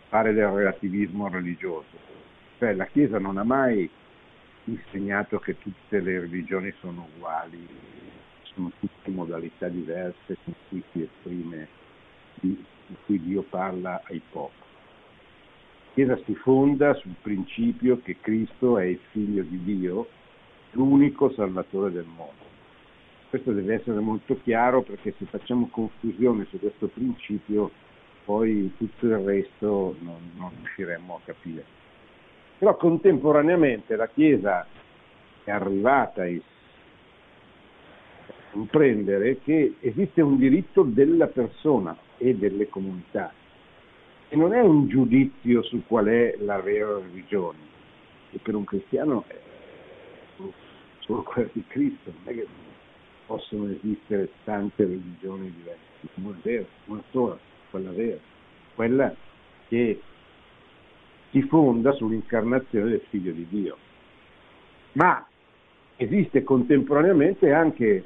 [0.09, 1.97] fare del relativismo religioso,
[2.59, 3.89] cioè la Chiesa non ha mai
[4.65, 7.67] insegnato che tutte le religioni sono uguali,
[8.43, 11.69] sono tutte modalità diverse con cui si esprime,
[12.41, 12.57] in
[13.05, 14.61] cui Dio parla ai popoli.
[15.87, 20.09] La Chiesa si fonda sul principio che Cristo è il figlio di Dio,
[20.73, 22.42] l'unico salvatore del mondo.
[23.33, 27.71] Questo deve essere molto chiaro perché se facciamo confusione su questo principio
[28.27, 31.65] poi tutto il resto non, non riusciremmo a capire.
[32.59, 34.67] Però contemporaneamente la Chiesa
[35.45, 36.43] è arrivata ai
[38.51, 43.33] comprendere che esiste un diritto della persona e delle comunità
[44.29, 47.61] e non è un giudizio su qual è la vera religione,
[48.31, 49.41] che per un cristiano è
[50.99, 52.47] solo quella di Cristo, non è che
[53.33, 55.81] possono esistere tante religioni diverse,
[56.17, 57.39] non è vero, una sola,
[57.71, 58.19] quella vera,
[58.75, 59.15] quella
[59.69, 60.01] che
[61.31, 63.77] si fonda sull'incarnazione del figlio di Dio.
[64.93, 65.27] Ma
[65.97, 68.05] esiste contemporaneamente anche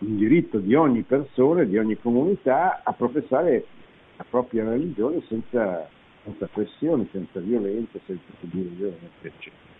[0.00, 3.64] un diritto di ogni persona, di ogni comunità a professare
[4.18, 5.88] la propria religione senza,
[6.24, 9.72] senza pressioni, senza violenza, senza subire violenza, eccetera.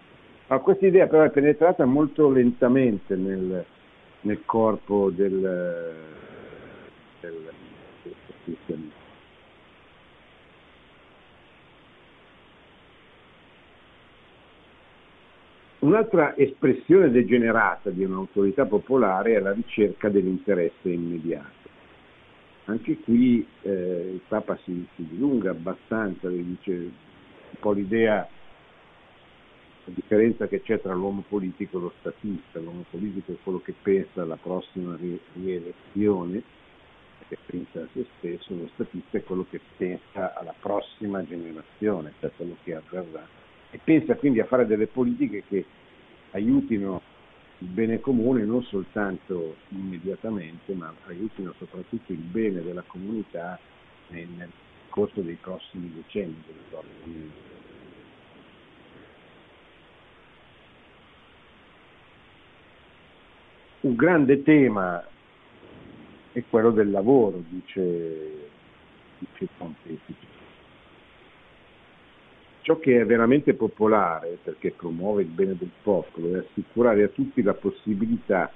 [0.46, 3.66] Ma questa idea però è penetrata molto lentamente nel,
[4.24, 5.40] nel corpo del,
[7.20, 7.52] del,
[8.02, 8.14] del
[8.44, 9.02] cristianesimo.
[15.84, 21.68] Un'altra espressione degenerata di un'autorità popolare è la ricerca dell'interesse immediato.
[22.64, 28.26] Anche qui eh, il Papa si, si, dilunga abbastanza, dice un po' l'idea,
[29.84, 32.58] la differenza che c'è tra l'uomo politico e lo statista.
[32.58, 34.96] L'uomo politico è quello che pensa alla prossima
[35.34, 36.42] rielezione,
[37.28, 42.30] che pensa a se stesso, lo statista è quello che pensa alla prossima generazione, cioè
[42.36, 43.26] quello che avverrà
[43.74, 45.64] e pensa quindi a fare delle politiche che
[46.30, 47.02] aiutino
[47.58, 53.58] il bene comune non soltanto immediatamente, ma aiutino soprattutto il bene della comunità
[54.08, 54.48] nel
[54.90, 56.40] corso dei prossimi decenni.
[63.84, 65.06] Un grande tema
[66.32, 68.48] è quello del lavoro, dice,
[69.18, 70.26] dice pontefice.
[72.62, 77.42] Ciò che è veramente popolare, perché promuove il bene del popolo, è assicurare a tutti
[77.42, 78.50] la possibilità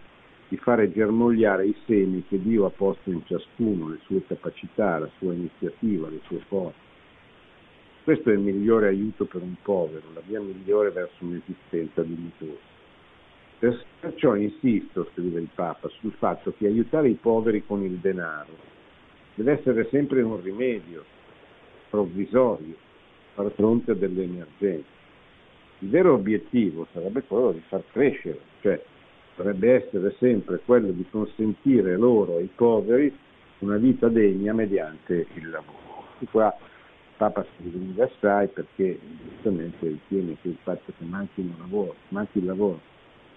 [0.49, 5.11] di fare germogliare i semi che Dio ha posto in ciascuno, le sue capacità, la
[5.19, 6.79] sua iniziativa, le sue forze.
[8.03, 12.78] Questo è il migliore aiuto per un povero, la via migliore verso un'esistenza dignitosa.
[13.59, 18.77] Perciò insisto, scrive il Papa, sul fatto che aiutare i poveri con il denaro
[19.35, 21.05] deve essere sempre un rimedio
[21.91, 22.75] provvisorio
[23.35, 24.97] far fronte a delle emergenze.
[25.81, 28.83] Il vero obiettivo sarebbe quello di far crescere, cioè
[29.37, 33.17] dovrebbe essere sempre quello di consentire loro, ai poveri,
[33.61, 36.05] una vita degna mediante il lavoro.
[36.19, 41.95] E qua il Papa si assai perché giustamente ritiene che il fatto che manchi, lavoro,
[42.09, 42.81] manchi il lavoro,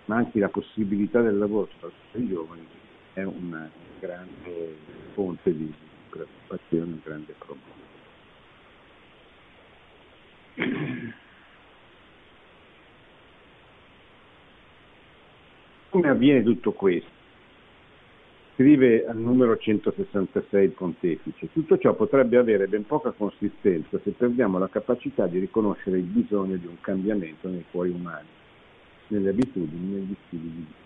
[0.05, 2.65] manchi la possibilità del lavoro, soprattutto ai giovani,
[3.13, 4.75] è una grande
[5.13, 5.73] fonte di
[6.09, 7.79] preoccupazione, un grande problema.
[15.89, 17.19] Come avviene tutto questo?
[18.53, 24.59] Scrive al numero 166 il pontefice, tutto ciò potrebbe avere ben poca consistenza se perdiamo
[24.59, 28.27] la capacità di riconoscere il bisogno di un cambiamento nei cuori umani,
[29.11, 30.79] nelle abitudini, negli stili di vita.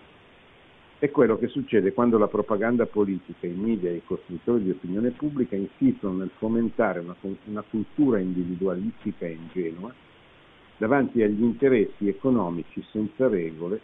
[0.97, 5.11] È quello che succede quando la propaganda politica, i media e i costruttori di opinione
[5.11, 7.15] pubblica insistono nel fomentare una,
[7.45, 9.93] una cultura individualistica e ingenua
[10.77, 13.79] davanti agli interessi economici senza regole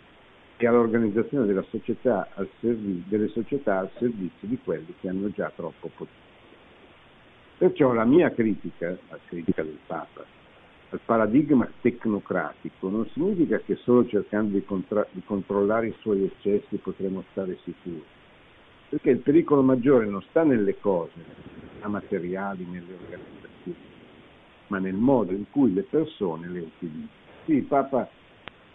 [0.58, 2.30] e all'organizzazione della società
[2.60, 6.30] servi- delle società al servizio di quelli che hanno già troppo potere.
[7.58, 10.26] Perciò la mia critica, la critica del Papa,
[10.92, 16.76] al paradigma tecnocratico non significa che solo cercando di, contra- di controllare i suoi eccessi
[16.78, 18.04] potremo stare sicuri,
[18.90, 21.40] perché il pericolo maggiore non sta nelle cose,
[21.80, 23.78] a materiali, nelle organizzazioni,
[24.68, 27.20] ma nel modo in cui le persone le utilizzano.
[27.46, 28.10] Sì, il Papa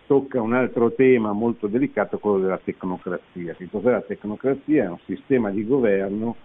[0.06, 3.54] tocca un altro tema molto delicato, quello della tecnocrazia.
[3.54, 4.84] Che cos'è la tecnocrazia?
[4.84, 6.36] È un sistema di governo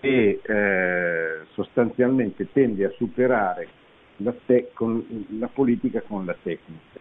[0.00, 3.68] che eh, sostanzialmente tende a superare
[4.18, 4.70] la, te-
[5.38, 7.00] la, politica con la tecnica.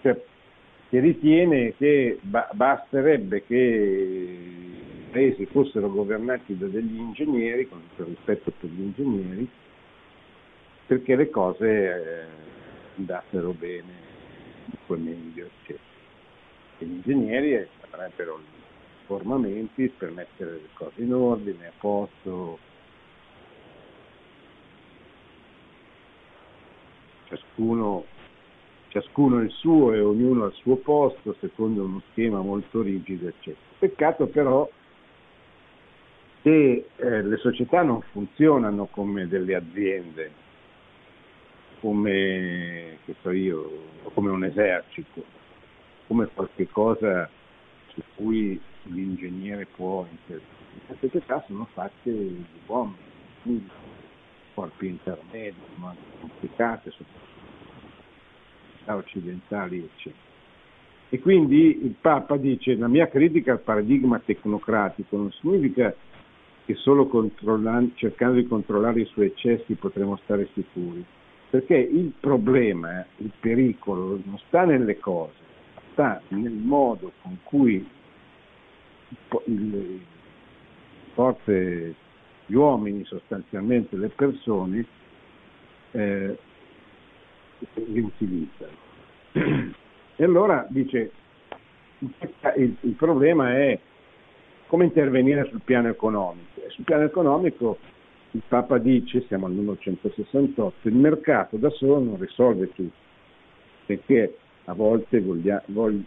[0.00, 0.20] Cioè,
[0.88, 8.08] che ritiene che ba- basterebbe che i paesi fossero governati da degli ingegneri, con tutto
[8.08, 9.48] rispetto per gli ingegneri,
[10.86, 12.24] perché le cose eh,
[12.96, 14.10] andassero bene
[14.86, 15.84] poi meglio, eccetera.
[16.78, 18.60] E gli ingegneri avrebbero gli
[19.06, 22.58] formamenti per mettere le cose in ordine, a posto.
[27.32, 28.04] Ciascuno,
[28.88, 33.64] ciascuno il suo e ognuno al suo posto, secondo uno schema molto rigido, eccetera.
[33.78, 34.68] Peccato però
[36.42, 40.30] che eh, le società non funzionano come delle aziende,
[41.80, 43.70] come, so io,
[44.12, 45.24] come un esercito,
[46.08, 47.30] come qualche cosa
[47.94, 50.50] su cui l'ingegnere può intervenire.
[50.88, 52.96] Le società sono fatte di uomini,
[53.42, 53.70] quindi
[54.54, 57.30] corpi intermedi, ma complicate, soprattutto
[58.86, 60.30] occidentali, eccetera.
[61.08, 65.94] E quindi il Papa dice la mia critica al paradigma tecnocratico non significa
[66.64, 67.06] che solo
[67.94, 71.04] cercando di controllare i suoi eccessi potremo stare sicuri,
[71.50, 75.34] perché il problema, il pericolo non sta nelle cose,
[75.92, 77.86] sta nel modo con cui
[79.44, 80.00] le
[81.12, 81.94] forze,
[82.46, 84.86] gli uomini, sostanzialmente le persone,
[85.92, 86.38] eh,
[87.74, 88.80] li utilizzano.
[90.14, 91.10] E allora dice,
[92.56, 93.78] il, il problema è
[94.66, 96.62] come intervenire sul piano economico.
[96.64, 97.78] E sul piano economico
[98.32, 102.96] il Papa dice, siamo al numero 168, il mercato da solo non risolve tutto,
[103.86, 106.02] perché a volte voglia, voglia,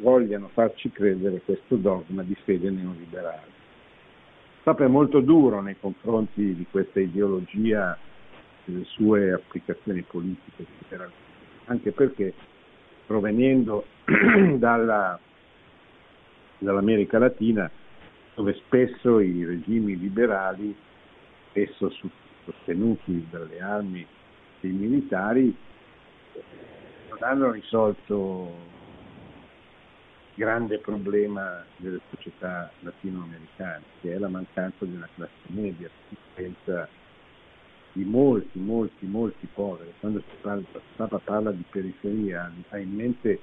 [0.00, 3.57] vogliano farci credere questo dogma di fede neoliberale.
[4.68, 7.96] Papa è molto duro nei confronti di questa ideologia
[8.66, 10.66] delle sue applicazioni politiche,
[11.64, 12.34] anche perché
[13.06, 13.86] provenendo
[14.58, 15.18] dalla,
[16.58, 17.70] dall'America Latina,
[18.34, 20.76] dove spesso i regimi liberali
[21.48, 21.90] spesso
[22.44, 24.06] sostenuti dalle armi
[24.60, 25.56] dei militari,
[27.08, 28.52] non hanno risolto
[30.38, 35.90] grande problema delle società latinoamericane, che è la mancanza di una classe media,
[36.36, 36.88] senza
[37.92, 39.92] di molti, molti, molti poveri.
[39.98, 43.40] Quando il Papa parla di periferia, ha in mente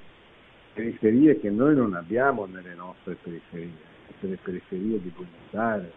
[0.74, 5.92] periferie che noi non abbiamo nelle nostre periferie, le periferie di Buenos Aires,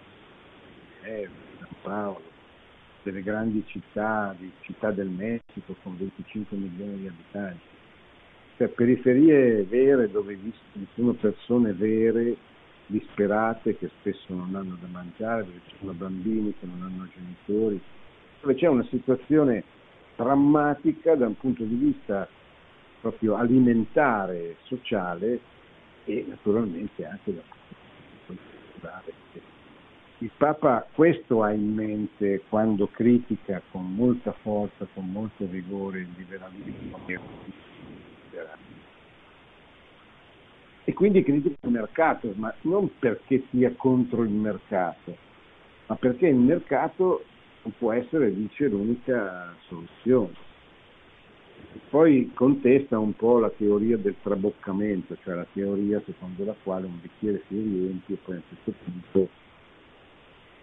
[1.04, 1.28] di
[1.58, 2.22] San Paolo,
[3.04, 7.67] delle grandi città, di città del Messico con 25 milioni di abitanti
[8.58, 10.52] cioè periferie vere dove vi
[10.96, 12.36] sono persone vere,
[12.86, 17.80] disperate, che spesso non hanno da mangiare, dove ci sono bambini che non hanno genitori,
[18.40, 19.62] dove c'è una situazione
[20.16, 22.28] drammatica da un punto di vista
[23.00, 25.38] proprio alimentare, sociale
[26.04, 27.42] e naturalmente anche da
[28.26, 29.12] culturale.
[30.18, 36.08] Il Papa questo ha in mente quando critica con molta forza, con molto rigore il
[36.16, 36.98] liberalismo
[40.88, 45.14] e quindi critica il mercato, ma non perché sia contro il mercato,
[45.86, 47.24] ma perché il mercato
[47.62, 50.32] non può essere, dice, l'unica soluzione.
[51.90, 56.98] Poi contesta un po' la teoria del traboccamento, cioè la teoria secondo la quale un
[57.02, 59.28] bicchiere si riempie e poi a un certo punto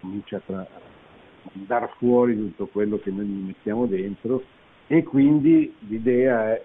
[0.00, 4.42] comincia a, tra- a dar fuori tutto quello che noi gli mettiamo dentro
[4.88, 6.64] e quindi l'idea è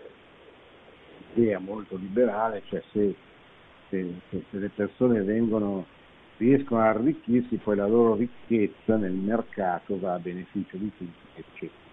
[1.34, 3.16] idea molto liberale, cioè se,
[3.90, 5.86] se, se, le persone vengono,
[6.38, 11.90] riescono a arricchirsi, poi la loro ricchezza nel mercato va a beneficio di tutti, eccetera.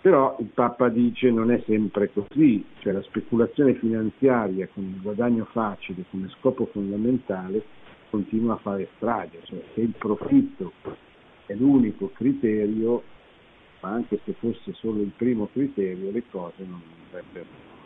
[0.00, 5.44] Però il Papa dice non è sempre così, cioè la speculazione finanziaria con il guadagno
[5.50, 7.62] facile come scopo fondamentale
[8.08, 10.72] continua a fare strage, cioè se il profitto
[11.46, 13.02] è l'unico criterio,
[13.80, 17.77] ma anche se fosse solo il primo criterio, le cose non andrebbero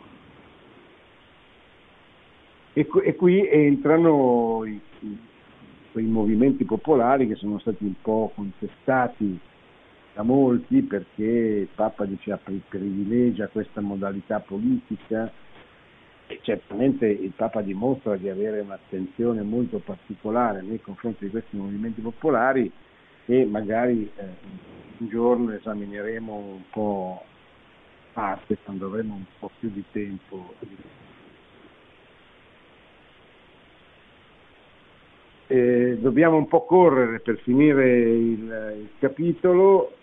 [2.73, 4.79] e, e qui entrano i,
[5.91, 9.39] quei movimenti popolari che sono stati un po' contestati
[10.13, 15.31] da molti perché il Papa diceva privilegia questa modalità politica
[16.27, 22.01] e certamente il Papa dimostra di avere un'attenzione molto particolare nei confronti di questi movimenti
[22.01, 22.71] popolari
[23.25, 24.23] e magari eh,
[24.97, 27.23] un giorno esamineremo un po'
[28.13, 30.55] parte quando avremo un po' più di tempo
[35.53, 39.95] Eh, dobbiamo un po' correre per finire il, il, capitolo,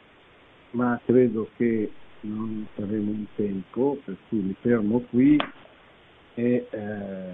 [0.70, 1.90] ma credo che
[2.20, 5.36] non saremo in tempo, per cui mi fermo qui
[6.34, 7.32] e eh,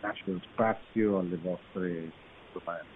[0.00, 2.10] lascio spazio alle vostre
[2.52, 2.93] domande.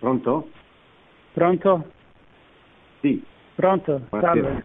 [0.00, 0.48] Pronto?
[1.32, 1.84] Pronto?
[3.00, 3.22] Sì.
[3.54, 4.00] Pronto?
[4.08, 4.64] Salve.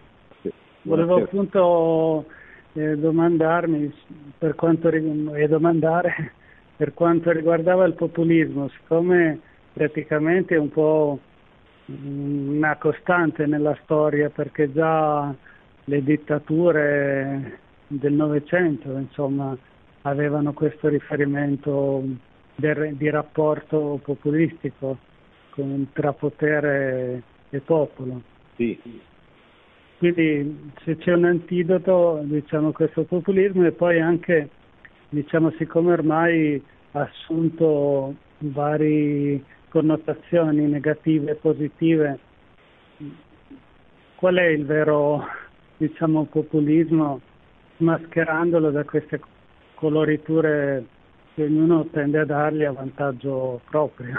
[0.84, 2.26] Volevo appunto
[2.74, 3.94] eh, domandarmi
[4.38, 6.32] per quanto, e domandare
[6.78, 9.40] per quanto riguardava il populismo, siccome
[9.74, 11.20] praticamente è un po'
[11.88, 15.34] una costante nella storia perché già
[15.84, 19.56] le dittature del Novecento insomma
[20.04, 22.04] avevano questo riferimento
[22.56, 24.98] del, di rapporto populistico
[25.94, 28.22] tra potere e popolo.
[28.56, 28.80] Sì.
[29.98, 34.50] Quindi se c'è un antidoto, diciamo, questo populismo e poi anche,
[35.10, 42.20] diciamo, siccome ormai ha assunto varie connotazioni negative e positive,
[44.16, 45.26] qual è il vero,
[45.78, 47.22] diciamo, populismo
[47.78, 49.20] mascherandolo da queste
[49.76, 50.86] coloriture
[51.34, 54.14] che ognuno tende a dargli a vantaggio proprio?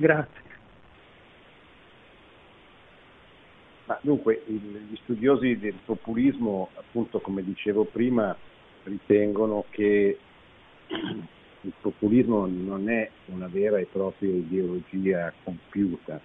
[0.00, 0.40] Grazie.
[3.84, 8.34] Ma dunque, il, gli studiosi del populismo, appunto come dicevo prima,
[8.84, 10.18] ritengono che
[10.86, 16.18] il populismo non è una vera e propria ideologia compiuta,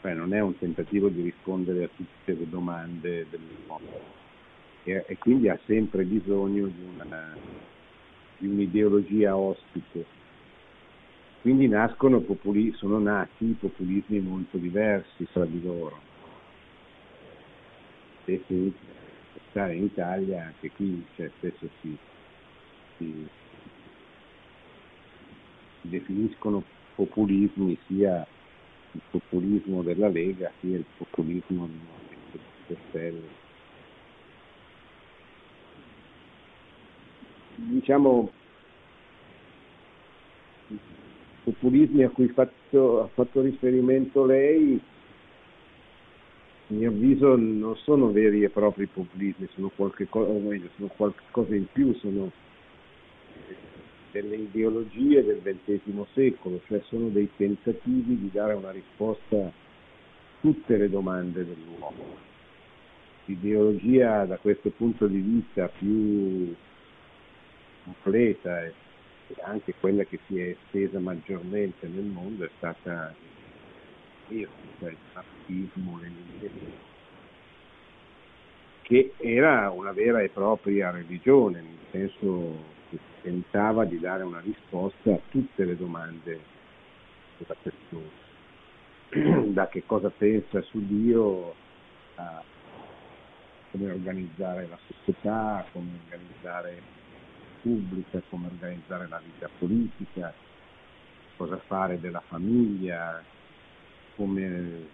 [0.00, 4.00] cioè non è un tentativo di rispondere a tutte le domande del mondo.
[4.82, 7.32] E, e quindi ha sempre bisogno di, una,
[8.38, 10.18] di un'ideologia ospite
[11.40, 15.98] quindi nascono populi- sono nati populismi molto diversi fra di loro.
[18.24, 18.72] Se si
[19.50, 21.96] stare in Italia, anche qui cioè, spesso si,
[22.98, 23.26] si,
[25.80, 26.62] si definiscono
[26.94, 28.26] populismi sia
[28.92, 33.48] il populismo della Lega sia il populismo del Movimento 5 Stelle.
[37.60, 38.32] diciamo
[41.44, 44.80] populismi a cui fatto, ha fatto riferimento lei
[46.70, 51.56] a mio avviso non sono veri e propri populismi, sono qualche, cosa, meglio, sono qualche
[51.56, 52.30] in più, sono
[54.12, 59.50] delle ideologie del XX secolo, cioè sono dei tentativi di dare una risposta a
[60.40, 62.28] tutte le domande dell'uomo.
[63.24, 66.54] L'ideologia da questo punto di vista più
[67.84, 68.72] completa e
[69.42, 73.14] anche quella che si è estesa maggiormente nel mondo è stata
[74.28, 76.88] cioè il marxismo, l'enilismo,
[78.82, 82.56] che era una vera e propria religione, nel senso
[82.90, 86.40] che tentava di dare una risposta a tutte le domande
[87.38, 91.54] della persona, da che cosa pensa su Dio
[92.16, 92.42] a
[93.70, 96.82] come organizzare la società, come organizzare
[97.62, 100.32] pubblica, come organizzare la vita politica,
[101.36, 103.22] cosa fare della famiglia,
[104.16, 104.86] come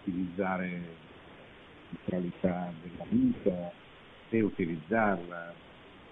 [0.00, 3.72] utilizzare la neutralità della vita,
[4.28, 5.54] se utilizzarla,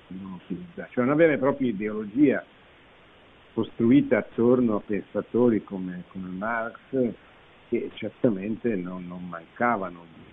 [0.08, 0.92] non utilizzarla.
[0.92, 2.44] Cioè una vera e propria ideologia
[3.54, 6.78] costruita attorno a pensatori come, come Marx
[7.68, 10.28] che certamente non, non mancavano di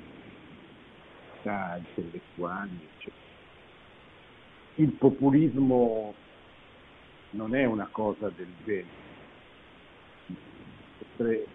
[1.43, 3.24] intellettuali, eccetera.
[4.75, 6.13] Il populismo
[7.31, 9.03] non è una cosa del genere.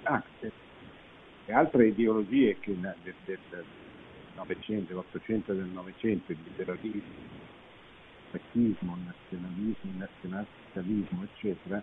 [0.05, 0.23] Ah,
[1.51, 3.65] e altre ideologie che del, del, del
[4.37, 11.83] Novecento, dell'Ottocento e del Novecento, il liberalismo, il fascismo, il nazionalismo, il nazionalismo, eccetera,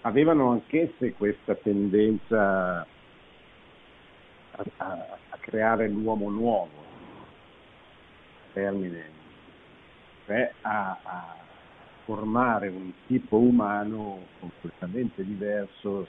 [0.00, 2.80] avevano anch'esse questa tendenza
[4.52, 6.84] a, a, a creare l'uomo nuovo,
[8.52, 9.15] termine,
[10.26, 11.36] cioè a, a
[12.04, 16.06] formare un tipo umano completamente diverso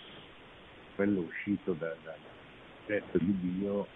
[0.96, 2.16] quello uscito dal da,
[2.86, 3.88] progetto di Dio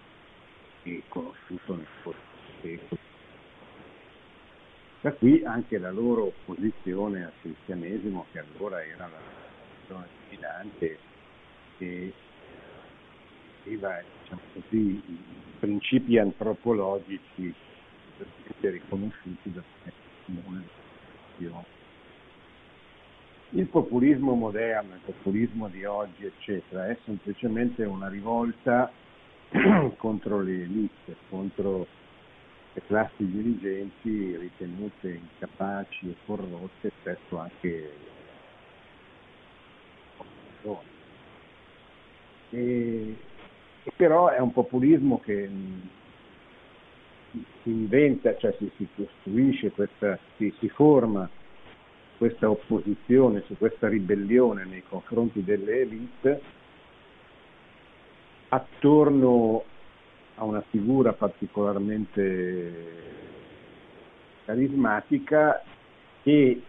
[0.84, 3.00] e conosciuto nel corso.
[5.00, 9.18] Da qui anche la loro opposizione al cristianesimo, che allora era la
[9.88, 10.98] religione dominante
[11.78, 12.12] e
[13.64, 15.02] aveva diciamo così,
[15.58, 17.52] principi antropologici
[18.60, 19.64] riconosciuti dal
[20.24, 20.80] comune
[23.54, 28.90] il populismo moderno, il populismo di oggi, eccetera, è semplicemente una rivolta
[29.96, 31.86] contro le elite, contro
[32.72, 37.92] le classi dirigenti ritenute incapaci e corrotte, spesso anche
[42.52, 43.16] e,
[43.82, 45.50] e però è un populismo che
[47.62, 51.28] si inventa, cioè si, si costruisce, questa, si, si forma
[52.18, 56.40] questa opposizione, su questa ribellione nei confronti delle elite
[58.48, 59.64] attorno
[60.36, 63.10] a una figura particolarmente
[64.44, 65.62] carismatica
[66.22, 66.62] che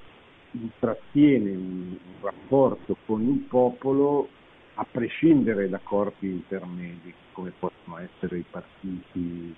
[0.52, 4.28] intrattiene un rapporto con il popolo
[4.76, 9.56] a prescindere da corpi intermedi come possono essere i partiti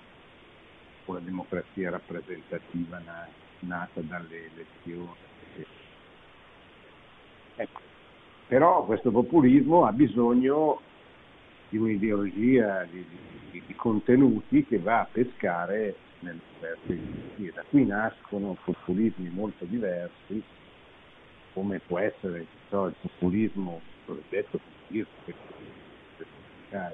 [1.06, 3.00] o la democrazia rappresentativa
[3.60, 5.24] nata dalle elezioni
[7.56, 7.80] Ecco.
[8.48, 10.80] Però questo populismo ha bisogno
[11.68, 13.04] di un'ideologia di,
[13.50, 17.52] di, di contenuti che va a pescare diverse ideologie.
[17.52, 20.42] Da qui nascono populismi molto diversi,
[21.52, 25.34] come può essere so, il populismo, cosiddetto populismo che
[26.68, 26.92] per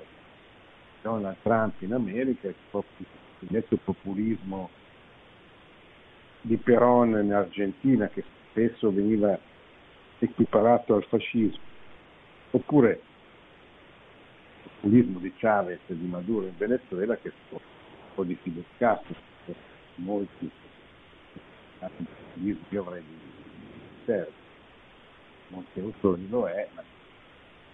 [1.03, 2.55] Donald Trump in America, il
[3.43, 4.71] cosiddetto populismo
[6.43, 9.39] di Perón in Argentina, che spesso veniva
[10.19, 11.61] equiparato al fascismo,
[12.51, 13.01] oppure
[14.63, 17.59] il populismo di Chavez e di Maduro in Venezuela che è un
[18.15, 19.15] po' di Fidel Castro,
[19.97, 20.51] molti
[22.69, 23.19] io avrei di
[24.05, 24.33] certo,
[25.49, 26.83] molti autori lo è, ma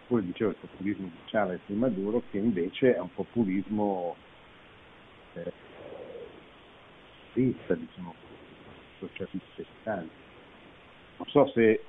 [0.07, 4.17] pure dicevo il populismo di Chavez e di Maduro che invece è un populismo
[5.35, 5.53] eh,
[7.35, 8.15] vista, diciamo,
[8.99, 11.83] socialista Non so se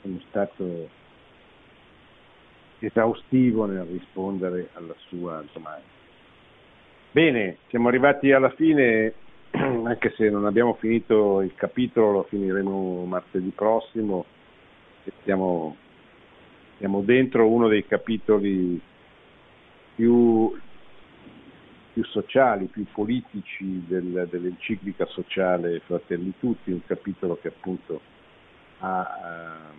[0.00, 0.88] sono stato
[2.78, 6.00] esaustivo nel rispondere alla sua domanda.
[7.12, 9.12] Bene, siamo arrivati alla fine,
[9.50, 14.24] anche se non abbiamo finito il capitolo, lo finiremo martedì prossimo.
[15.24, 15.76] Siamo,
[16.78, 18.80] siamo dentro uno dei capitoli
[19.94, 20.58] più
[21.92, 28.00] più sociali, più politici del, dell'enciclica sociale Fratelli Tutti, un capitolo che appunto
[28.78, 29.70] ha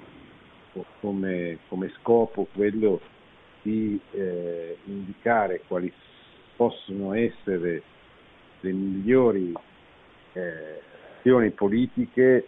[0.74, 3.02] eh, come, come, scopo quello
[3.62, 5.92] di eh, indicare quali
[6.56, 7.82] possono essere
[8.60, 9.52] le migliori
[10.34, 10.82] eh,
[11.18, 12.48] azioni politiche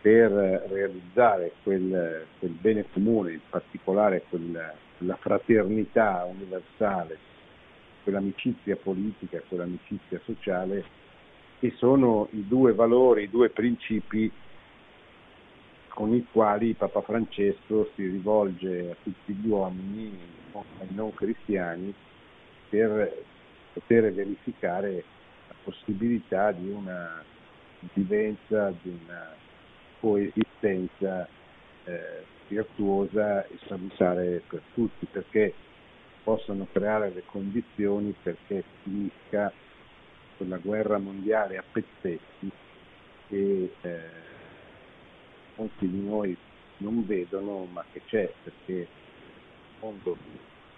[0.00, 7.18] per realizzare quel, quel, bene comune, in particolare quella, quella fraternità universale
[8.08, 10.82] quell'amicizia politica, quell'amicizia sociale,
[11.58, 14.32] che sono i due valori, i due principi
[15.88, 20.18] con i quali Papa Francesco si rivolge a tutti gli uomini,
[20.94, 21.92] non cristiani,
[22.70, 23.24] per
[23.74, 25.04] poter verificare
[25.48, 27.22] la possibilità di una
[27.92, 29.34] vivenza, di una
[30.00, 31.28] coesistenza
[31.84, 35.52] eh, virtuosa e salutare per tutti, perché
[36.28, 39.50] possano creare le condizioni perché finisca
[40.36, 42.50] quella guerra mondiale a pezzetti
[43.28, 44.00] che eh,
[45.54, 46.36] molti di noi
[46.78, 48.88] non vedono ma che c'è perché nel
[49.80, 50.18] mondo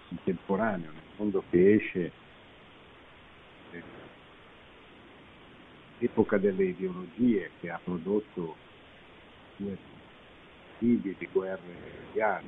[0.07, 2.11] contemporaneo, nel mondo che esce
[5.97, 8.55] l'epoca delle ideologie che ha prodotto
[9.57, 9.77] due
[10.77, 11.59] figli di guerre
[12.05, 12.47] mondiali,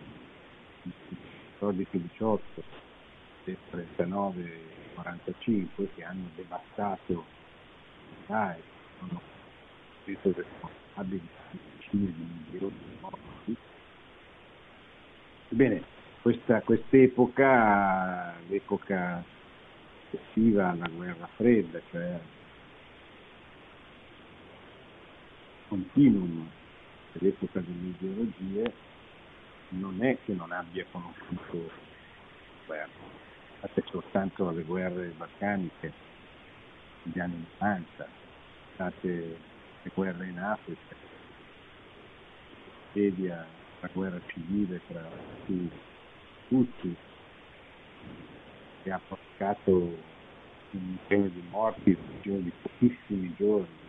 [1.60, 2.64] 14-18, del
[3.46, 7.26] 39-45 che hanno devastato
[8.10, 8.62] l'Italia,
[9.00, 9.22] sono
[10.06, 13.56] reso responsabili di decine di milioni di morti.
[15.50, 15.84] Ebbene,
[16.22, 19.24] questa quest'epoca, l'epoca
[20.10, 22.18] successiva alla guerra fredda, cioè
[25.68, 26.50] continuum
[27.14, 28.74] dell'epoca delle ideologie,
[29.70, 31.72] non è che non abbia conosciuto
[32.66, 32.92] guerra
[33.64, 35.94] state soltanto le guerre balcaniche
[37.04, 38.08] negli anni 90,
[38.74, 39.38] state
[39.82, 40.96] le guerre in Africa,
[42.92, 43.46] Siria,
[43.80, 45.10] la guerra civile tra
[46.50, 46.96] tutti,
[48.84, 53.82] che ha portato un milione di morti in pochissimi giorni.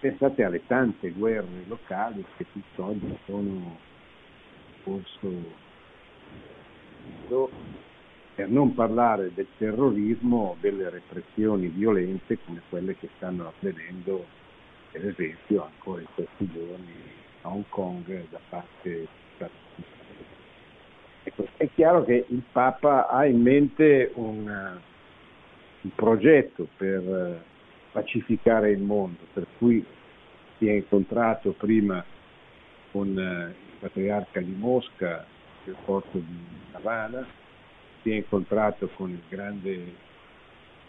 [0.00, 5.62] Pensate alle tante guerre locali che tutt'oggi sono in corso
[8.34, 14.26] per non parlare del terrorismo delle repressioni violente come quelle che stanno avvenendo,
[14.90, 16.92] per esempio, ancora in questi giorni
[17.42, 19.06] a Hong Kong da parte.
[21.22, 24.78] Ecco, è chiaro che il Papa ha in mente un,
[25.80, 27.42] un progetto per
[27.92, 29.84] pacificare il mondo, per cui
[30.58, 32.04] si è incontrato prima
[32.90, 35.24] con il patriarca di Mosca,
[35.64, 36.38] il porto di
[36.72, 37.26] Havana,
[38.04, 39.94] si è incontrato con il grande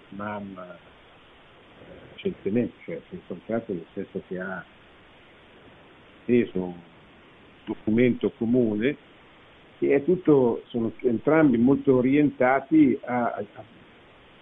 [0.09, 0.77] mamma
[2.13, 4.63] recentemente, cioè si è incontrato nel senso che ha
[6.25, 6.73] preso un
[7.63, 8.97] documento comune
[9.79, 13.63] e tutto, sono entrambi molto orientati a, a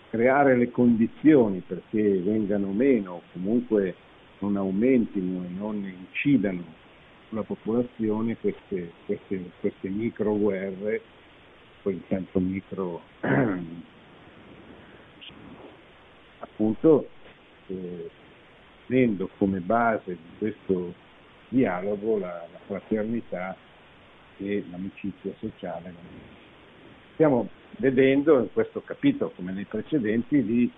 [0.09, 3.95] creare le condizioni perché vengano meno, comunque
[4.39, 6.63] non aumentino e non incidano
[7.29, 11.01] sulla popolazione queste, queste, queste micro guerre
[11.83, 13.01] poi il centro micro
[16.39, 17.09] appunto
[17.67, 18.09] eh,
[19.37, 20.93] come base di questo
[21.49, 23.55] dialogo la, la fraternità
[24.37, 25.93] e l'amicizia sociale.
[27.13, 30.71] Stiamo vedendo in questo capitolo, come nei precedenti, di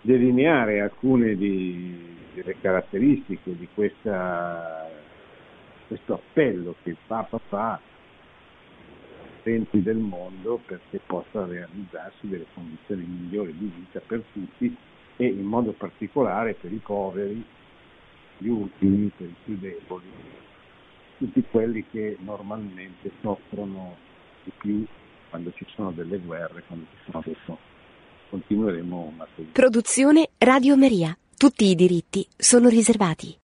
[0.00, 4.88] delineare alcune di, delle caratteristiche di questa,
[5.86, 7.80] questo appello che il Papa fa
[9.48, 14.76] potenti del mondo perché possa realizzarsi delle condizioni migliori di vita per tutti
[15.16, 17.42] e in modo particolare per i poveri,
[18.38, 20.06] gli ultimi, per i più deboli,
[21.16, 23.96] tutti quelli che normalmente soffrono
[24.44, 24.86] di più
[25.30, 27.58] quando ci sono delle guerre, quando ci sono adesso
[28.28, 31.16] continueremo a Produzione Radio Maria.
[31.36, 33.36] Tutti i diritti sono riservati.